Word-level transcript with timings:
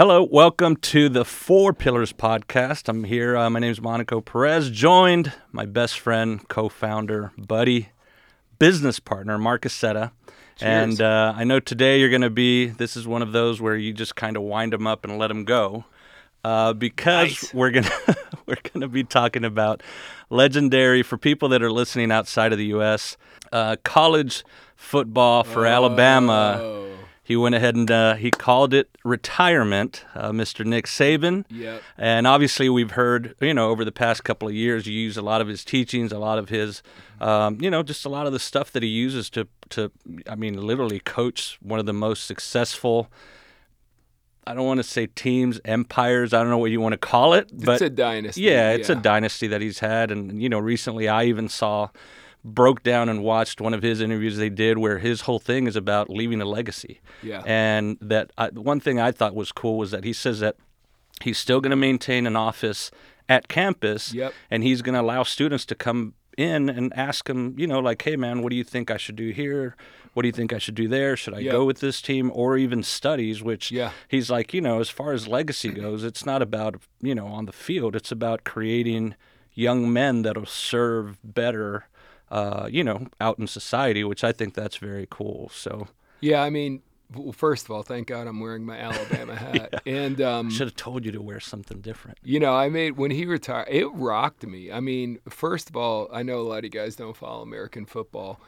Hello, 0.00 0.22
welcome 0.22 0.76
to 0.76 1.10
the 1.10 1.26
Four 1.26 1.74
Pillars 1.74 2.10
podcast. 2.10 2.88
I'm 2.88 3.04
here. 3.04 3.36
Uh, 3.36 3.50
my 3.50 3.60
name 3.60 3.70
is 3.70 3.80
Monico 3.80 4.24
Perez, 4.24 4.70
joined 4.70 5.34
my 5.52 5.66
best 5.66 5.98
friend, 5.98 6.48
co-founder, 6.48 7.32
buddy, 7.36 7.90
business 8.58 8.98
partner, 8.98 9.36
Marc 9.36 9.66
Accetta. 9.66 10.12
And 10.58 11.02
uh, 11.02 11.34
I 11.36 11.44
know 11.44 11.60
today 11.60 12.00
you're 12.00 12.08
going 12.08 12.22
to 12.22 12.30
be. 12.30 12.68
This 12.68 12.96
is 12.96 13.06
one 13.06 13.20
of 13.20 13.32
those 13.32 13.60
where 13.60 13.76
you 13.76 13.92
just 13.92 14.16
kind 14.16 14.38
of 14.38 14.42
wind 14.42 14.72
them 14.72 14.86
up 14.86 15.04
and 15.04 15.18
let 15.18 15.26
them 15.26 15.44
go, 15.44 15.84
uh, 16.44 16.72
because 16.72 17.28
Nice. 17.28 17.52
we're 17.52 17.70
gonna 17.70 17.90
we're 18.46 18.56
gonna 18.72 18.88
be 18.88 19.04
talking 19.04 19.44
about 19.44 19.82
legendary 20.30 21.02
for 21.02 21.18
people 21.18 21.50
that 21.50 21.62
are 21.62 21.70
listening 21.70 22.10
outside 22.10 22.52
of 22.52 22.58
the 22.58 22.66
U.S. 22.68 23.18
Uh, 23.52 23.76
college 23.84 24.46
football 24.76 25.44
for 25.44 25.66
Alabama. 25.66 26.86
He 27.30 27.36
went 27.36 27.54
ahead 27.54 27.76
and 27.76 27.88
uh, 27.88 28.14
he 28.16 28.32
called 28.32 28.74
it 28.74 28.90
retirement, 29.04 30.04
uh, 30.16 30.32
Mr. 30.32 30.66
Nick 30.66 30.86
Saban. 30.86 31.44
Yep. 31.48 31.80
And 31.96 32.26
obviously, 32.26 32.68
we've 32.68 32.90
heard, 32.90 33.36
you 33.40 33.54
know, 33.54 33.70
over 33.70 33.84
the 33.84 33.92
past 33.92 34.24
couple 34.24 34.48
of 34.48 34.54
years, 34.54 34.88
you 34.88 34.92
use 34.92 35.16
a 35.16 35.22
lot 35.22 35.40
of 35.40 35.46
his 35.46 35.64
teachings, 35.64 36.10
a 36.10 36.18
lot 36.18 36.40
of 36.40 36.48
his, 36.48 36.82
um, 37.20 37.58
you 37.60 37.70
know, 37.70 37.84
just 37.84 38.04
a 38.04 38.08
lot 38.08 38.26
of 38.26 38.32
the 38.32 38.40
stuff 38.40 38.72
that 38.72 38.82
he 38.82 38.88
uses 38.88 39.30
to, 39.30 39.46
to, 39.68 39.92
I 40.28 40.34
mean, 40.34 40.60
literally 40.60 40.98
coach 40.98 41.56
one 41.62 41.78
of 41.78 41.86
the 41.86 41.92
most 41.92 42.24
successful. 42.24 43.08
I 44.44 44.52
don't 44.52 44.66
want 44.66 44.78
to 44.78 44.82
say 44.82 45.06
teams, 45.06 45.60
empires. 45.64 46.34
I 46.34 46.40
don't 46.40 46.50
know 46.50 46.58
what 46.58 46.72
you 46.72 46.80
want 46.80 46.94
to 46.94 46.98
call 46.98 47.34
it, 47.34 47.48
but 47.52 47.74
it's 47.74 47.82
a 47.82 47.90
dynasty. 47.90 48.40
yeah, 48.40 48.72
it's 48.72 48.88
a 48.88 48.96
dynasty 48.96 49.46
that 49.46 49.60
he's 49.60 49.78
had, 49.78 50.10
and 50.10 50.42
you 50.42 50.48
know, 50.48 50.58
recently 50.58 51.06
I 51.06 51.26
even 51.26 51.48
saw, 51.48 51.90
broke 52.44 52.82
down 52.82 53.08
and 53.08 53.22
watched 53.22 53.60
one 53.60 53.74
of 53.74 53.82
his 53.82 54.00
interviews 54.00 54.36
they 54.36 54.48
did 54.48 54.78
where 54.78 54.98
his 54.98 55.22
whole 55.22 55.38
thing 55.38 55.66
is 55.66 55.76
about 55.76 56.08
leaving 56.08 56.40
a 56.40 56.44
legacy. 56.46 57.00
Yeah. 57.22 57.42
And 57.44 57.98
that 58.00 58.32
I, 58.38 58.48
one 58.48 58.80
thing 58.80 58.98
I 58.98 59.12
thought 59.12 59.34
was 59.34 59.52
cool 59.52 59.76
was 59.76 59.90
that 59.90 60.04
he 60.04 60.12
says 60.12 60.40
that 60.40 60.56
he's 61.22 61.36
still 61.38 61.60
going 61.60 61.70
to 61.70 61.76
maintain 61.76 62.26
an 62.26 62.36
office 62.36 62.90
at 63.28 63.46
campus, 63.48 64.12
Yep. 64.14 64.32
and 64.50 64.62
he's 64.62 64.82
going 64.82 64.94
to 64.94 65.00
allow 65.00 65.22
students 65.22 65.64
to 65.66 65.74
come 65.74 66.14
in 66.38 66.70
and 66.70 66.92
ask 66.96 67.28
him, 67.28 67.54
you 67.58 67.66
know, 67.66 67.78
like, 67.78 68.00
hey 68.02 68.16
man, 68.16 68.40
what 68.42 68.50
do 68.50 68.56
you 68.56 68.64
think 68.64 68.90
I 68.90 68.96
should 68.96 69.16
do 69.16 69.28
here? 69.30 69.76
What 70.14 70.22
do 70.22 70.28
you 70.28 70.32
think 70.32 70.52
I 70.52 70.58
should 70.58 70.74
do 70.74 70.88
there? 70.88 71.16
Should 71.16 71.34
I 71.34 71.42
go 71.44 71.64
with 71.64 71.78
this 71.80 72.00
team 72.02 72.32
or 72.34 72.56
even 72.56 72.82
studies? 72.82 73.42
Which 73.42 73.70
Yeah. 73.70 73.92
he's 74.08 74.30
like, 74.30 74.52
you 74.54 74.60
know, 74.60 74.80
as 74.80 74.88
far 74.88 75.12
as 75.12 75.28
legacy 75.28 75.68
goes, 75.70 76.02
it's 76.02 76.24
not 76.26 76.40
about, 76.42 76.80
you 77.00 77.14
know, 77.14 77.26
on 77.26 77.44
the 77.44 77.52
field. 77.52 77.94
It's 77.94 78.10
about 78.10 78.42
creating 78.44 79.14
young 79.52 79.92
men 79.92 80.22
that'll 80.22 80.46
serve 80.46 81.18
better, 81.22 81.86
uh, 82.30 82.68
you 82.70 82.84
know, 82.84 83.06
out 83.20 83.38
in 83.38 83.46
society, 83.46 84.04
which 84.04 84.24
I 84.24 84.32
think 84.32 84.54
that's 84.54 84.76
very 84.76 85.06
cool. 85.10 85.50
So 85.52 85.88
Yeah, 86.20 86.42
I 86.42 86.50
mean, 86.50 86.82
well, 87.14 87.32
first 87.32 87.64
of 87.64 87.70
all, 87.70 87.82
thank 87.82 88.06
God 88.08 88.26
I'm 88.26 88.40
wearing 88.40 88.64
my 88.64 88.78
Alabama 88.78 89.34
hat. 89.36 89.82
And 89.86 90.20
um, 90.20 90.50
should 90.50 90.68
have 90.68 90.76
told 90.76 91.04
you 91.04 91.12
to 91.12 91.22
wear 91.22 91.40
something 91.40 91.80
different. 91.80 92.18
you 92.22 92.38
know, 92.38 92.54
I 92.54 92.68
made 92.68 92.96
when 92.96 93.10
he 93.10 93.26
retired, 93.26 93.68
it 93.70 93.86
rocked 93.88 94.46
me. 94.46 94.70
I 94.70 94.80
mean, 94.80 95.18
first 95.28 95.68
of 95.68 95.76
all, 95.76 96.08
I 96.12 96.22
know 96.22 96.40
a 96.40 96.42
lot 96.42 96.58
of 96.58 96.64
you 96.64 96.70
guys 96.70 96.96
don't 96.96 97.16
follow 97.16 97.42
American 97.42 97.86
football. 97.86 98.40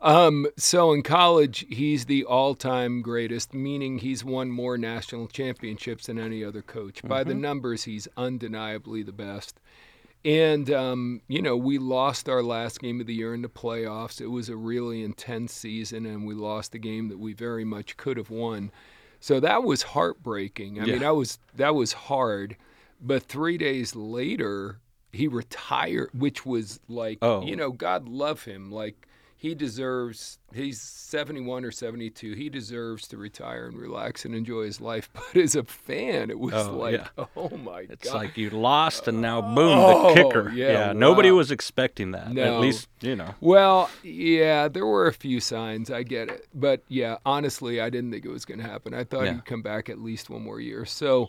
Um, 0.00 0.46
so 0.56 0.92
in 0.92 1.02
college, 1.02 1.66
he's 1.68 2.04
the 2.04 2.24
all-time 2.24 3.02
greatest, 3.02 3.52
meaning 3.52 3.98
he's 3.98 4.24
won 4.24 4.48
more 4.48 4.78
national 4.78 5.26
championships 5.26 6.06
than 6.06 6.20
any 6.20 6.44
other 6.44 6.62
coach. 6.62 7.02
By 7.02 7.24
the 7.24 7.34
numbers, 7.34 7.82
he's 7.82 8.06
undeniably 8.16 9.02
the 9.02 9.12
best. 9.12 9.58
And 10.24 10.70
um, 10.70 11.22
you 11.28 11.40
know, 11.40 11.56
we 11.56 11.78
lost 11.78 12.28
our 12.28 12.42
last 12.42 12.80
game 12.80 13.00
of 13.00 13.06
the 13.06 13.14
year 13.14 13.34
in 13.34 13.42
the 13.42 13.48
playoffs. 13.48 14.20
It 14.20 14.26
was 14.26 14.48
a 14.48 14.56
really 14.56 15.02
intense 15.02 15.52
season, 15.52 16.06
and 16.06 16.26
we 16.26 16.34
lost 16.34 16.74
a 16.74 16.78
game 16.78 17.08
that 17.08 17.18
we 17.18 17.32
very 17.32 17.64
much 17.64 17.96
could 17.96 18.16
have 18.16 18.30
won. 18.30 18.70
So 19.20 19.40
that 19.40 19.64
was 19.64 19.82
heartbreaking. 19.82 20.80
I 20.80 20.84
mean, 20.84 20.98
that 21.00 21.16
was 21.16 21.38
that 21.56 21.74
was 21.74 21.92
hard. 21.92 22.56
But 23.00 23.22
three 23.24 23.58
days 23.58 23.94
later, 23.94 24.80
he 25.12 25.28
retired, 25.28 26.10
which 26.12 26.44
was 26.44 26.80
like, 26.88 27.18
Oh. 27.22 27.42
you 27.44 27.56
know, 27.56 27.70
God 27.70 28.08
love 28.08 28.44
him. 28.44 28.70
Like 28.70 29.07
he 29.40 29.54
deserves. 29.54 30.38
He's 30.52 30.80
seventy-one 30.80 31.64
or 31.64 31.70
seventy-two. 31.70 32.32
He 32.34 32.48
deserves 32.50 33.06
to 33.08 33.16
retire 33.16 33.66
and 33.66 33.78
relax 33.78 34.24
and 34.24 34.34
enjoy 34.34 34.64
his 34.64 34.80
life. 34.80 35.08
But 35.14 35.36
as 35.40 35.54
a 35.54 35.62
fan, 35.62 36.28
it 36.30 36.38
was 36.40 36.54
Oh, 36.54 36.76
like, 36.76 36.94
yeah. 37.16 37.24
oh 37.36 37.56
my 37.56 37.82
god. 37.84 37.90
It's 37.92 38.12
like 38.12 38.36
you 38.36 38.50
lost 38.50 39.06
and 39.06 39.22
now 39.22 39.40
boom, 39.40 39.78
Oh, 39.78 40.12
the 40.12 40.22
kicker. 40.24 40.50
yeah, 40.50 40.92
nobody 40.92 41.30
wow. 41.30 41.36
was 41.38 41.50
expecting 41.52 42.10
that. 42.10 42.36
At 42.36 42.58
least, 42.60 42.88
you 43.00 43.14
know. 43.14 43.34
Well, 43.40 43.88
yeah, 44.02 44.66
there 44.66 44.86
were 44.86 45.06
a 45.06 45.12
few 45.12 45.38
signs. 45.38 45.88
I 45.90 46.02
get 46.02 46.28
it, 46.30 46.48
but 46.52 46.82
yeah, 46.88 47.18
honestly, 47.24 47.80
I 47.80 47.90
didn't 47.90 48.10
think 48.10 48.24
it 48.24 48.30
was 48.30 48.44
going 48.44 48.58
to 48.58 48.66
happen. 48.66 48.92
I 48.92 49.04
thought 49.04 49.24
Yeah. 49.26 49.34
he'd 49.34 49.44
come 49.44 49.62
back 49.62 49.88
at 49.88 49.98
least 50.00 50.28
one 50.30 50.42
more 50.42 50.60
year. 50.60 50.84
So, 50.84 51.28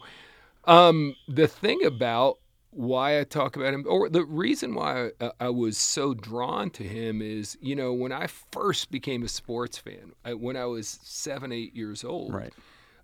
um, 0.65 1.15
the 1.27 1.47
thing 1.47 1.85
about 1.85 2.39
why 2.71 3.19
I 3.19 3.23
talk 3.23 3.55
about 3.55 3.73
him, 3.73 3.85
or 3.87 4.09
the 4.09 4.23
reason 4.23 4.75
why 4.75 5.07
I, 5.19 5.25
uh, 5.25 5.31
I 5.39 5.49
was 5.49 5.77
so 5.77 6.13
drawn 6.13 6.69
to 6.71 6.83
him, 6.83 7.21
is 7.21 7.57
you 7.61 7.75
know 7.75 7.93
when 7.93 8.11
I 8.11 8.27
first 8.27 8.91
became 8.91 9.23
a 9.23 9.27
sports 9.27 9.77
fan, 9.77 10.13
I, 10.23 10.33
when 10.35 10.55
I 10.55 10.65
was 10.65 10.99
seven, 11.03 11.51
eight 11.51 11.75
years 11.75 12.03
old, 12.03 12.33
Right. 12.33 12.53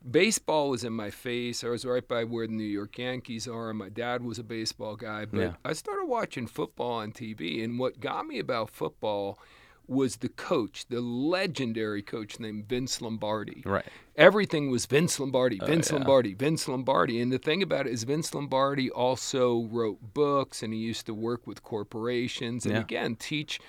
baseball 0.10 0.70
was 0.70 0.84
in 0.84 0.94
my 0.94 1.10
face. 1.10 1.64
I 1.64 1.70
was 1.70 1.84
right 1.86 2.08
by 2.08 2.24
where 2.26 2.46
the 2.46 2.54
New 2.54 2.64
York 2.64 2.98
Yankees 2.98 3.48
are. 3.48 3.74
My 3.74 3.90
dad 3.90 4.24
was 4.24 4.38
a 4.38 4.44
baseball 4.44 4.96
guy, 4.96 5.26
but 5.26 5.40
Yeah. 5.40 5.54
I 5.66 5.74
started 5.74 6.06
watching 6.06 6.46
football 6.48 6.92
on 7.00 7.12
TV. 7.12 7.64
And 7.64 7.80
what 7.80 8.00
got 8.00 8.28
me 8.28 8.38
about 8.40 8.70
football 8.70 9.40
was 9.88 10.18
the 10.18 10.30
coach, 10.30 10.86
the 10.90 11.02
legendary 11.02 12.02
coach 12.02 12.40
named 12.40 12.68
Vince 12.68 13.02
Lombardi. 13.02 13.62
Right. 13.66 13.86
Everything 14.16 14.70
was 14.70 14.86
Vince 14.86 15.20
Lombardi, 15.20 15.60
Vince 15.60 15.90
yeah. 15.90 15.98
Lombardi, 15.98 16.34
Vince 16.34 16.68
Lombardi. 16.68 17.20
And 17.22 17.32
the 17.32 17.38
thing 17.38 17.62
about 17.62 17.88
it 17.88 17.94
is, 17.94 18.04
Vince 18.04 18.34
Lombardi 18.34 18.90
also 18.90 19.64
wrote 19.72 20.14
books 20.14 20.64
and 20.64 20.74
he 20.74 20.80
used 20.80 21.06
to 21.08 21.14
work 21.14 21.46
with 21.46 21.64
corporations 21.64 22.66
and 22.66 22.76
Yeah. 22.76 22.82
again 22.82 23.16
teach 23.16 23.60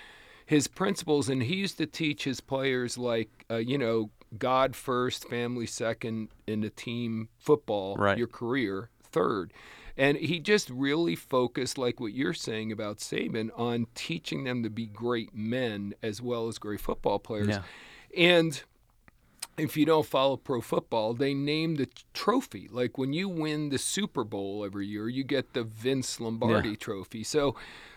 his 0.45 0.67
principles. 0.67 1.27
And 1.29 1.43
he 1.43 1.55
used 1.55 1.77
to 1.77 1.85
teach 1.85 2.23
his 2.23 2.39
players, 2.39 2.97
like, 2.97 3.45
uh, 3.51 3.57
you 3.57 3.77
know, 3.77 4.09
God 4.37 4.75
first, 4.75 5.27
family 5.29 5.65
second, 5.65 6.29
in 6.47 6.61
the 6.61 6.69
team 6.69 7.29
football, 7.37 7.95
Right. 7.97 8.17
your 8.17 8.27
career 8.27 8.89
third. 9.03 9.51
And 9.97 10.17
he 10.17 10.39
just 10.39 10.69
really 10.69 11.15
focused, 11.15 11.77
like 11.77 11.99
what 11.99 12.13
you're 12.13 12.33
saying 12.33 12.71
about 12.71 12.99
Saban, 12.99 13.49
on 13.57 13.87
teaching 13.95 14.43
them 14.43 14.61
to 14.61 14.69
be 14.69 14.85
great 14.85 15.33
men 15.33 15.95
as 16.03 16.21
well 16.21 16.47
as 16.47 16.59
great 16.59 16.79
football 16.79 17.17
players. 17.17 17.47
Yeah. 17.47 17.63
And 18.15 18.61
if 19.57 19.75
you 19.75 19.85
don't 19.85 20.05
follow 20.05 20.37
pro 20.37 20.61
football, 20.61 21.13
they 21.13 21.33
name 21.33 21.75
the 21.75 21.87
trophy. 22.13 22.67
Like 22.71 22.97
when 22.97 23.11
you 23.11 23.27
win 23.27 23.69
the 23.69 23.79
Super 23.79 24.23
Bowl 24.23 24.63
every 24.63 24.85
year, 24.85 25.09
you 25.09 25.23
get 25.23 25.53
the 25.53 25.63
Vince 25.63 26.19
Lombardi 26.19 26.69
Yeah. 26.69 26.75
trophy. 26.75 27.23
So 27.23 27.55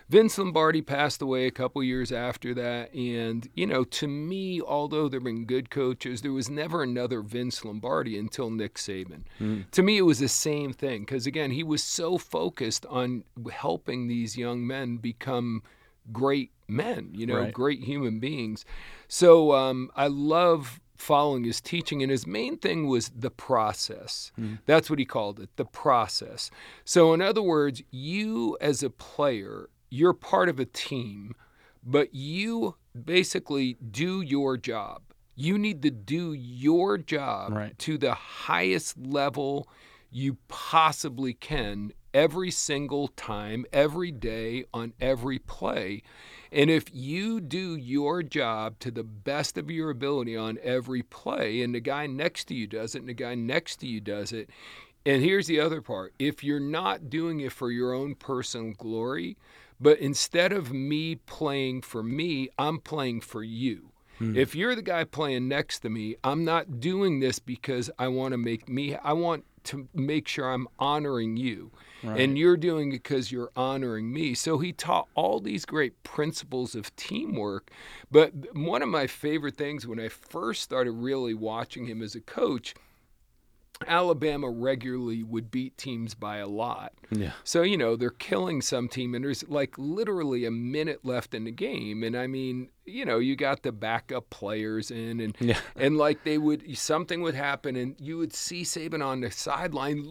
Vince 0.09 0.37
Lombardi 0.39 0.81
passed 0.81 1.21
away 1.21 1.45
a 1.45 1.51
couple 1.51 1.83
years 1.83 2.11
after 2.11 2.53
that. 2.55 2.93
And, 2.95 3.47
you 3.53 3.67
know, 3.67 3.83
to 3.83 4.07
me, 4.07 4.59
although 4.59 5.07
there 5.07 5.19
have 5.19 5.25
been 5.25 5.45
good 5.45 5.69
coaches, 5.69 6.21
there 6.21 6.33
was 6.33 6.49
never 6.49 6.81
another 6.81 7.21
Vince 7.21 7.63
Lombardi 7.63 8.17
until 8.17 8.49
Nick 8.49 8.75
Saban. 8.75 9.23
To 9.71 9.83
me, 9.83 9.97
it 9.97 10.01
was 10.01 10.19
the 10.19 10.27
same 10.27 10.73
thing 10.73 11.01
because, 11.01 11.27
again, 11.27 11.51
he 11.51 11.63
was 11.63 11.83
so 11.83 12.17
focused 12.17 12.85
on 12.87 13.23
helping 13.51 14.07
these 14.07 14.35
young 14.35 14.65
men 14.65 14.97
become 14.97 15.61
great 16.11 16.51
men, 16.67 17.11
you 17.13 17.27
know, 17.27 17.35
Right. 17.35 17.53
great 17.53 17.83
human 17.83 18.19
beings. 18.19 18.65
So 19.07 19.53
um, 19.53 19.91
I 19.95 20.07
love 20.07 20.81
following 21.01 21.43
his 21.43 21.59
teaching, 21.59 22.01
and 22.03 22.11
his 22.11 22.27
main 22.27 22.57
thing 22.57 22.87
was 22.87 23.09
the 23.09 23.31
process. 23.31 24.31
Mm-hmm. 24.39 24.55
That's 24.65 24.89
what 24.89 24.99
he 24.99 25.05
called 25.05 25.39
it, 25.39 25.49
the 25.55 25.65
process. 25.65 26.51
So, 26.85 27.13
in 27.13 27.21
other 27.21 27.41
words, 27.41 27.81
you 27.91 28.57
as 28.61 28.83
a 28.83 28.89
player, 28.89 29.69
you're 29.89 30.13
part 30.13 30.47
of 30.47 30.59
a 30.59 30.65
team, 30.65 31.33
but 31.83 32.13
you 32.13 32.75
basically 33.05 33.77
do 33.91 34.21
your 34.21 34.57
job. 34.57 35.01
You 35.35 35.57
need 35.57 35.81
to 35.81 35.91
do 35.91 36.33
your 36.33 36.97
job 36.97 37.53
Right. 37.53 37.79
to 37.79 37.97
the 37.97 38.13
highest 38.13 38.97
level 38.97 39.67
you 40.11 40.37
possibly 40.47 41.33
can 41.33 41.93
every 42.13 42.51
single 42.51 43.07
time, 43.07 43.65
every 43.71 44.11
day, 44.11 44.65
on 44.73 44.93
every 44.99 45.39
play. 45.39 46.03
And 46.51 46.69
if 46.69 46.85
you 46.93 47.39
do 47.39 47.75
your 47.77 48.23
job 48.23 48.77
to 48.79 48.91
the 48.91 49.03
best 49.03 49.57
of 49.57 49.71
your 49.71 49.89
ability 49.89 50.35
on 50.35 50.59
every 50.61 51.01
play, 51.01 51.61
and 51.61 51.73
the 51.73 51.79
guy 51.79 52.07
next 52.07 52.45
to 52.45 52.53
you 52.53 52.67
does 52.67 52.93
it, 52.93 52.99
and 52.99 53.09
the 53.09 53.13
guy 53.13 53.35
next 53.35 53.77
to 53.77 53.87
you 53.87 54.01
does 54.01 54.33
it, 54.33 54.49
and 55.05 55.23
here's 55.23 55.47
the 55.47 55.59
other 55.59 55.81
part 55.81 56.13
if 56.19 56.43
you're 56.43 56.59
not 56.59 57.09
doing 57.09 57.39
it 57.39 57.51
for 57.51 57.71
your 57.71 57.93
own 57.93 58.15
personal 58.15 58.73
glory, 58.77 59.37
but 59.79 59.97
instead 59.99 60.51
of 60.51 60.73
me 60.73 61.15
playing 61.15 61.81
for 61.81 62.03
me, 62.03 62.49
I'm 62.57 62.79
playing 62.79 63.21
for 63.21 63.43
you. 63.43 63.91
Hmm. 64.19 64.35
If 64.35 64.53
you're 64.53 64.75
the 64.75 64.83
guy 64.83 65.05
playing 65.05 65.47
next 65.47 65.79
to 65.79 65.89
me, 65.89 66.15
I'm 66.23 66.45
not 66.45 66.79
doing 66.79 67.19
this 67.19 67.39
because 67.39 67.89
I 67.97 68.09
want 68.09 68.33
to 68.33 68.37
make 68.37 68.69
me, 68.69 68.95
I 68.95 69.13
want 69.13 69.45
to 69.65 69.87
make 69.95 70.27
sure 70.27 70.51
I'm 70.51 70.67
honoring 70.77 71.37
you. 71.37 71.71
And 72.03 72.37
you're 72.37 72.57
doing 72.57 72.89
it 72.89 73.03
because 73.03 73.31
you're 73.31 73.51
honoring 73.55 74.11
me. 74.11 74.33
So 74.33 74.57
he 74.57 74.73
taught 74.73 75.07
all 75.15 75.39
these 75.39 75.65
great 75.65 76.01
principles 76.03 76.75
of 76.75 76.95
teamwork. 76.95 77.71
But 78.09 78.33
one 78.55 78.81
of 78.81 78.89
my 78.89 79.07
favorite 79.07 79.57
things 79.57 79.85
when 79.85 79.99
I 79.99 80.09
first 80.09 80.63
started 80.63 80.91
really 80.91 81.33
watching 81.33 81.85
him 81.85 82.01
as 82.01 82.15
a 82.15 82.21
coach, 82.21 82.73
Alabama 83.87 84.49
regularly 84.49 85.23
would 85.23 85.51
beat 85.51 85.77
teams 85.77 86.13
by 86.13 86.37
a 86.37 86.47
lot. 86.47 86.93
Yeah. 87.11 87.31
So, 87.43 87.61
you 87.63 87.77
know, 87.77 87.95
they're 87.95 88.09
killing 88.09 88.61
some 88.61 88.87
team 88.87 89.15
and 89.15 89.25
there's 89.25 89.47
like 89.47 89.75
literally 89.77 90.45
a 90.45 90.51
minute 90.51 91.03
left 91.03 91.33
in 91.33 91.43
the 91.43 91.51
game. 91.51 92.03
And 92.03 92.15
I 92.15 92.27
mean, 92.27 92.69
you 92.91 93.05
know, 93.05 93.19
you 93.19 93.35
got 93.35 93.63
the 93.63 93.71
backup 93.71 94.29
players 94.29 94.91
in 94.91 95.19
and 95.21 95.35
Yeah. 95.39 95.59
and 95.75 95.97
like 95.97 96.23
they 96.23 96.37
would 96.37 96.77
something 96.77 97.21
would 97.21 97.35
happen 97.35 97.75
and 97.75 97.95
you 97.99 98.17
would 98.17 98.33
see 98.33 98.63
Saban 98.63 99.03
on 99.05 99.21
the 99.21 99.31
sideline 99.31 100.03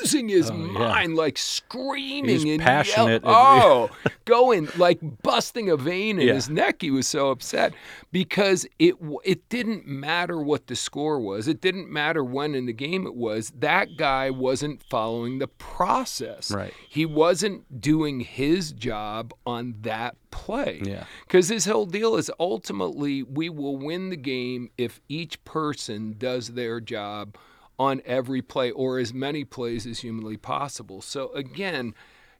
losing 0.00 0.28
his 0.28 0.50
Oh, 0.50 0.56
yeah. 0.56 0.72
mind, 0.78 1.16
like 1.16 1.36
screaming 1.38 2.28
He's 2.30 2.44
and 2.44 2.60
passionate 2.62 3.22
and- 3.22 3.24
Yell- 3.24 3.34
oh, 3.34 3.90
going 4.24 4.68
like 4.76 4.98
busting 5.22 5.68
a 5.70 5.76
vein 5.76 6.18
in 6.20 6.28
Yeah. 6.28 6.34
his 6.34 6.48
neck. 6.48 6.82
He 6.82 6.90
was 6.90 7.06
so 7.06 7.30
upset 7.30 7.74
because 8.12 8.66
it 8.78 8.94
it 9.24 9.48
didn't 9.48 9.86
matter 9.86 10.40
what 10.40 10.66
the 10.68 10.76
score 10.76 11.20
was. 11.20 11.48
It 11.48 11.60
didn't 11.60 11.90
matter 11.90 12.22
when 12.24 12.54
in 12.54 12.66
the 12.66 12.72
game 12.72 13.06
it 13.06 13.14
was. 13.14 13.52
That 13.58 13.96
guy 13.96 14.30
wasn't 14.30 14.82
following 14.88 15.38
the 15.38 15.48
process. 15.48 16.50
Right. 16.50 16.72
He 16.88 17.06
wasn't 17.06 17.80
doing 17.80 18.20
his 18.20 18.72
job 18.72 19.32
on 19.46 19.74
that 19.82 20.16
play. 20.30 20.80
Yeah. 20.84 21.04
Because 21.26 21.48
his 21.48 21.64
whole 21.64 21.86
deal 21.86 22.16
is 22.16 22.27
ultimately 22.38 23.22
we 23.22 23.48
will 23.48 23.76
win 23.76 24.10
the 24.10 24.16
game 24.16 24.70
if 24.76 25.00
each 25.08 25.42
person 25.44 26.14
does 26.18 26.48
their 26.48 26.80
job 26.80 27.36
on 27.78 28.02
every 28.04 28.42
play 28.42 28.70
or 28.70 28.98
as 28.98 29.14
many 29.14 29.44
plays 29.44 29.86
as 29.86 30.00
humanly 30.00 30.36
possible. 30.36 31.00
So 31.00 31.32
again, 31.32 31.94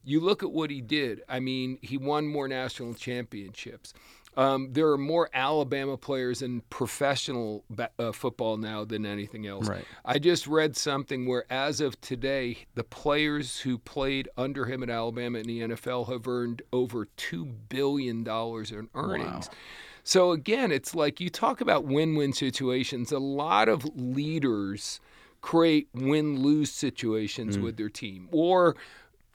you 0.04 0.20
look 0.20 0.42
at 0.42 0.50
what 0.52 0.70
he 0.70 0.80
did. 0.80 1.22
I 1.28 1.40
mean, 1.40 1.78
he 1.82 1.96
won 1.96 2.26
more 2.26 2.48
national 2.48 2.94
championships. 2.94 3.92
Um, 4.38 4.72
there 4.72 4.88
are 4.90 4.96
more 4.96 5.28
Alabama 5.34 5.96
players 5.96 6.42
in 6.42 6.60
professional 6.70 7.64
uh, 7.98 8.12
football 8.12 8.56
now 8.56 8.84
than 8.84 9.04
anything 9.04 9.48
else. 9.48 9.68
Right. 9.68 9.84
I 10.04 10.20
just 10.20 10.46
read 10.46 10.76
something 10.76 11.26
where, 11.26 11.44
as 11.50 11.80
of 11.80 12.00
today, 12.00 12.58
the 12.76 12.84
players 12.84 13.58
who 13.60 13.78
played 13.78 14.28
under 14.36 14.64
him 14.66 14.84
at 14.84 14.90
Alabama 14.90 15.38
in 15.40 15.46
the 15.48 15.60
NFL 15.62 16.08
have 16.12 16.28
earned 16.28 16.62
over 16.72 17.08
$2 17.16 17.52
billion 17.68 18.18
in 18.26 18.88
earnings. 18.94 19.48
Wow. 19.48 19.54
So, 20.04 20.30
again, 20.30 20.70
it's 20.70 20.94
like 20.94 21.20
you 21.20 21.30
talk 21.30 21.60
about 21.60 21.84
win 21.84 22.14
win 22.14 22.32
situations. 22.32 23.10
A 23.10 23.18
lot 23.18 23.68
of 23.68 23.84
leaders 23.96 25.00
create 25.40 25.88
win 25.92 26.40
lose 26.40 26.70
situations 26.70 27.56
Mm. 27.58 27.62
with 27.62 27.76
their 27.76 27.88
team. 27.90 28.28
Or 28.32 28.76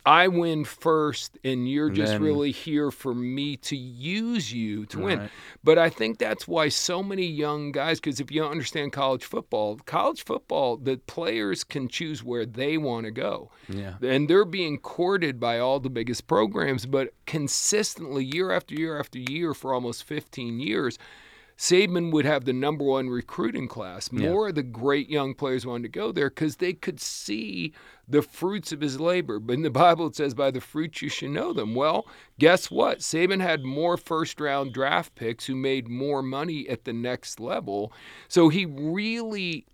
I 0.06 0.28
win 0.28 0.66
first, 0.66 1.38
and 1.46 1.70
you're 1.70 1.90
just 1.90 2.14
Then- 2.14 2.24
really 2.24 2.52
here 2.52 2.92
for 2.92 3.16
me 3.16 3.56
to 3.58 3.76
use 3.78 4.52
you 4.52 4.86
to 4.88 5.00
win. 5.00 5.20
Right. 5.20 5.30
But 5.64 5.78
I 5.78 5.90
think 5.90 6.18
that's 6.20 6.46
why 6.46 6.68
so 6.68 7.02
many 7.02 7.26
young 7.26 7.72
guys, 7.72 8.02
because 8.02 8.20
if 8.20 8.30
you 8.30 8.42
don't 8.42 8.52
understand 8.52 8.92
college 8.92 9.24
football, 9.24 9.78
college 9.86 10.26
football, 10.26 10.76
the 10.76 10.98
players 10.98 11.64
can 11.64 11.88
choose 11.88 12.22
where 12.22 12.46
they 12.46 12.78
want 12.78 13.06
to 13.06 13.12
go. 13.12 13.50
Yeah. 13.70 13.94
And 14.02 14.30
they're 14.30 14.44
being 14.44 14.78
courted 14.78 15.40
by 15.40 15.60
all 15.60 15.80
the 15.80 15.90
biggest 15.90 16.28
programs, 16.28 16.86
but 16.86 17.14
consistently, 17.26 18.26
year 18.26 18.52
after 18.52 18.76
year 18.76 19.00
after 19.00 19.20
year, 19.20 19.54
for 19.54 19.74
almost 19.74 20.04
15 20.04 20.60
years, 20.60 20.98
Saban 21.58 22.12
would 22.12 22.26
have 22.26 22.46
the 22.46 22.54
number 22.54 22.84
one 22.84 23.10
recruiting 23.10 23.68
class. 23.68 24.10
Yeah. 24.12 24.30
More 24.32 24.50
of 24.50 24.56
the 24.56 24.64
great 24.64 25.10
young 25.10 25.34
players 25.34 25.66
wanted 25.66 25.84
to 25.84 25.90
go 25.90 26.12
there 26.12 26.30
because 26.30 26.58
they 26.58 26.74
could 26.74 27.00
see 27.00 27.74
the 28.08 28.22
fruits 28.22 28.72
of 28.72 28.82
his 28.82 29.00
labor. 29.00 29.40
But 29.40 29.54
in 29.54 29.62
the 29.62 29.70
Bible, 29.70 30.08
it 30.08 30.16
says, 30.16 30.34
by 30.34 30.52
the 30.52 30.60
fruits 30.62 31.02
you 31.02 31.10
should 31.10 31.30
know 31.30 31.54
them. 31.54 31.76
Well, 31.76 32.08
guess 32.40 32.70
what? 32.72 33.00
Saban 33.00 33.40
had 33.42 33.64
more 33.64 33.98
first 33.98 34.40
round 34.42 34.74
draft 34.74 35.16
picks 35.16 35.46
who 35.46 35.56
made 35.56 35.88
more 35.88 36.22
money 36.22 36.68
at 36.68 36.86
the 36.86 36.94
next 36.94 37.40
level. 37.40 37.94
So 38.28 38.50
he 38.50 38.66
really 38.66 39.66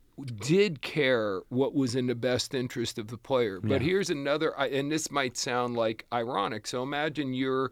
did 0.42 0.82
care 0.82 1.42
what 1.48 1.74
was 1.74 1.96
in 1.96 2.08
the 2.08 2.14
best 2.16 2.54
interest 2.54 3.00
of 3.00 3.08
the 3.08 3.18
player. 3.18 3.62
But 3.62 3.82
Yeah. 3.82 3.88
here's 3.88 4.10
another, 4.10 4.50
and 4.60 4.92
this 4.92 5.10
might 5.10 5.38
sound 5.38 5.78
like 5.78 6.06
ironic. 6.12 6.68
So 6.68 6.84
imagine 6.84 7.34
your 7.34 7.72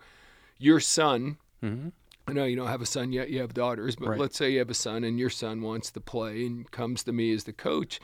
your 0.60 0.80
son 0.80 1.38
Mhm. 1.62 1.92
I 2.28 2.34
know 2.34 2.44
you 2.44 2.58
don't 2.58 2.68
have 2.68 2.82
a 2.82 2.86
son 2.86 3.14
yet, 3.14 3.30
you 3.30 3.40
have 3.40 3.54
daughters, 3.54 3.96
but 3.96 4.10
Right. 4.10 4.20
let's 4.20 4.38
say 4.38 4.52
you 4.52 4.60
have 4.60 4.70
a 4.70 4.74
son 4.74 5.04
and 5.06 5.18
your 5.18 5.30
son 5.30 5.62
wants 5.62 5.92
to 5.92 6.02
play 6.02 6.46
and 6.46 6.70
comes 6.72 7.04
to 7.06 7.14
me 7.14 7.32
as 7.34 7.46
the 7.46 7.54
coach. 7.54 8.02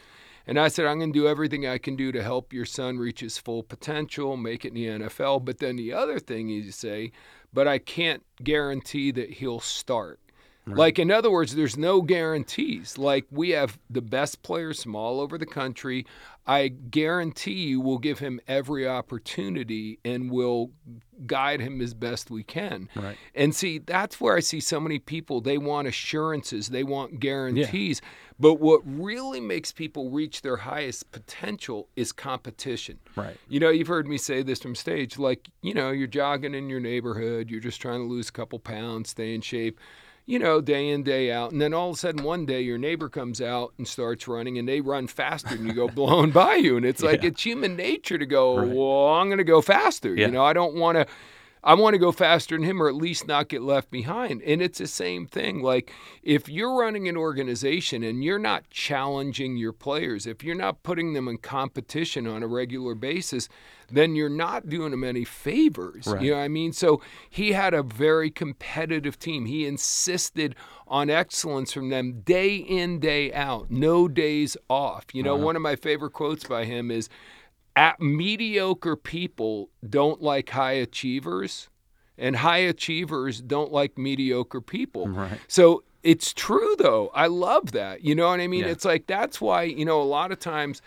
And 0.47 0.57
I 0.59 0.67
said, 0.69 0.85
I'm 0.85 0.99
going 0.99 1.11
to 1.13 1.19
do 1.19 1.27
everything 1.27 1.65
I 1.67 1.77
can 1.77 1.95
do 1.95 2.11
to 2.11 2.23
help 2.23 2.51
your 2.53 2.65
son 2.65 2.97
reach 2.97 3.19
his 3.21 3.37
full 3.37 3.63
potential, 3.63 4.35
make 4.37 4.65
it 4.65 4.69
in 4.69 4.73
the 4.75 4.87
NFL. 5.05 5.39
But 5.43 5.59
then 5.59 5.75
the 5.75 5.93
other 5.93 6.19
thing 6.19 6.49
is 6.49 6.65
you 6.65 6.71
say, 6.71 7.11
but 7.53 7.67
I 7.67 7.79
can't 7.79 8.23
guarantee 8.41 9.11
that 9.11 9.29
he'll 9.35 9.59
start. 9.61 10.19
Like, 10.65 10.97
in 10.97 11.11
other 11.11 11.29
words, 11.29 11.55
there's 11.55 11.77
no 11.77 12.01
guarantees. 12.01 12.97
Like, 12.97 13.25
we 13.29 13.49
have 13.49 13.77
the 13.89 14.01
best 14.01 14.43
players 14.43 14.81
from 14.83 14.95
all 14.95 15.19
over 15.19 15.37
the 15.37 15.45
country. 15.45 16.05
I 16.45 16.69
guarantee 16.69 17.67
you 17.67 17.81
we'll 17.81 17.97
give 17.97 18.19
him 18.19 18.39
every 18.47 18.87
opportunity 18.87 19.99
and 20.03 20.29
we'll 20.31 20.71
guide 21.25 21.61
him 21.61 21.79
as 21.81 21.93
best 21.93 22.31
we 22.31 22.43
can. 22.43 22.89
Right. 22.95 23.17
And 23.35 23.55
see, 23.55 23.77
that's 23.79 24.19
where 24.19 24.35
I 24.35 24.41
see 24.41 24.59
so 24.59 24.79
many 24.79 24.99
people, 24.99 25.41
they 25.41 25.57
want 25.57 25.87
assurances, 25.87 26.69
they 26.69 26.83
want 26.83 27.19
guarantees. 27.19 28.01
But 28.39 28.55
what 28.55 28.81
really 28.85 29.39
makes 29.39 29.71
people 29.71 30.09
reach 30.09 30.41
their 30.41 30.57
highest 30.57 31.11
potential 31.11 31.87
is 31.95 32.11
competition. 32.11 32.99
Right. 33.15 33.37
You 33.47 33.59
know, 33.59 33.69
you've 33.69 33.87
heard 33.87 34.07
me 34.07 34.17
say 34.17 34.43
this 34.43 34.61
from 34.61 34.75
stage 34.75 35.17
like, 35.17 35.49
you 35.61 35.73
know, 35.73 35.91
you're 35.91 36.07
jogging 36.07 36.55
in 36.55 36.67
your 36.69 36.81
neighborhood, 36.81 37.49
you're 37.49 37.61
just 37.61 37.81
trying 37.81 37.99
to 37.99 38.05
lose 38.05 38.29
a 38.29 38.33
couple 38.33 38.59
pounds, 38.59 39.11
stay 39.11 39.33
in 39.33 39.41
shape, 39.41 39.79
you 40.25 40.39
know, 40.39 40.61
day 40.61 40.89
in, 40.89 41.03
day 41.03 41.31
out. 41.31 41.51
And 41.51 41.61
then 41.61 41.73
all 41.73 41.89
of 41.89 41.95
a 41.95 41.99
sudden, 41.99 42.23
one 42.23 42.45
day, 42.45 42.61
your 42.61 42.77
neighbor 42.77 43.09
comes 43.09 43.41
out 43.41 43.73
and 43.77 43.87
starts 43.87 44.27
running, 44.27 44.57
and 44.57 44.67
they 44.67 44.79
run 44.81 45.07
faster, 45.07 45.53
and 45.55 45.67
you 45.67 45.73
go 45.73 45.87
blown 45.95 46.31
by 46.31 46.55
you. 46.55 46.77
And 46.77 46.85
it's 46.85 47.01
like, 47.03 47.23
Yeah. 47.23 47.29
it's 47.29 47.43
human 47.43 47.75
nature 47.75 48.17
to 48.17 48.25
go, 48.25 48.57
Right. 48.57 48.67
well, 48.69 49.09
I'm 49.09 49.27
going 49.27 49.37
to 49.39 49.43
go 49.43 49.61
faster. 49.61 50.15
Yeah. 50.15 50.27
You 50.27 50.31
know, 50.31 50.43
I 50.43 50.53
don't 50.53 50.75
want 50.75 50.97
to. 50.97 51.05
I 51.63 51.75
want 51.75 51.93
to 51.93 51.99
go 51.99 52.11
faster 52.11 52.57
than 52.57 52.65
him 52.65 52.81
or 52.81 52.89
at 52.89 52.95
least 52.95 53.27
not 53.27 53.47
get 53.47 53.61
left 53.61 53.89
behind. 53.89 54.41
And 54.41 54.61
it's 54.61 54.79
the 54.79 54.87
same 54.87 55.25
thing. 55.25 55.61
Like 55.61 55.93
if 56.21 56.49
you're 56.49 56.77
running 56.77 57.07
an 57.07 57.15
organization 57.15 58.03
and 58.03 58.23
you're 58.23 58.39
not 58.39 58.69
challenging 58.69 59.55
your 59.55 59.71
players, 59.71 60.27
if 60.27 60.43
you're 60.43 60.55
not 60.55 60.83
putting 60.83 61.13
them 61.13 61.27
in 61.27 61.37
competition 61.37 62.27
on 62.27 62.43
a 62.43 62.47
regular 62.47 62.95
basis, 62.95 63.47
then 63.89 64.15
you're 64.15 64.29
not 64.29 64.67
doing 64.67 64.91
them 64.91 65.03
any 65.03 65.23
favors. 65.23 66.07
Right. 66.07 66.21
You 66.21 66.31
know 66.31 66.37
what 66.37 66.43
I 66.43 66.47
mean? 66.49 66.73
So 66.73 67.01
he 67.29 67.53
had 67.53 67.73
a 67.73 67.83
very 67.83 68.29
competitive 68.29 69.17
team. 69.17 69.45
He 69.45 69.65
insisted 69.65 70.55
on 70.87 71.09
excellence 71.09 71.71
from 71.71 71.89
them 71.89 72.21
day 72.21 72.55
in, 72.55 72.99
day 72.99 73.31
out, 73.33 73.71
no 73.71 74.07
days 74.07 74.57
off. 74.69 75.05
You 75.13 75.23
know, 75.23 75.35
uh-huh. 75.35 75.45
one 75.45 75.55
of 75.55 75.61
my 75.61 75.75
favorite 75.75 76.11
quotes 76.11 76.43
by 76.43 76.65
him 76.65 76.91
is 76.91 77.07
at 77.75 77.99
mediocre 77.99 78.95
people 78.95 79.69
don't 79.87 80.21
like 80.21 80.49
high 80.49 80.73
achievers 80.73 81.69
and 82.17 82.35
high 82.35 82.57
achievers 82.57 83.41
don't 83.41 83.71
like 83.71 83.97
mediocre 83.97 84.61
people. 84.61 85.07
Right. 85.07 85.39
So 85.47 85.83
it's 86.03 86.33
true 86.33 86.75
though. 86.77 87.09
I 87.13 87.27
love 87.27 87.71
that. 87.71 88.03
You 88.03 88.13
know 88.15 88.27
what 88.29 88.39
I 88.39 88.47
mean? 88.47 88.65
Yeah. 88.65 88.71
It's 88.71 88.85
like 88.85 89.07
that's 89.07 89.41
why, 89.41 89.63
you 89.63 89.85
know, 89.85 90.01
a 90.01 90.03
lot 90.03 90.31
of 90.31 90.39
times 90.39 90.81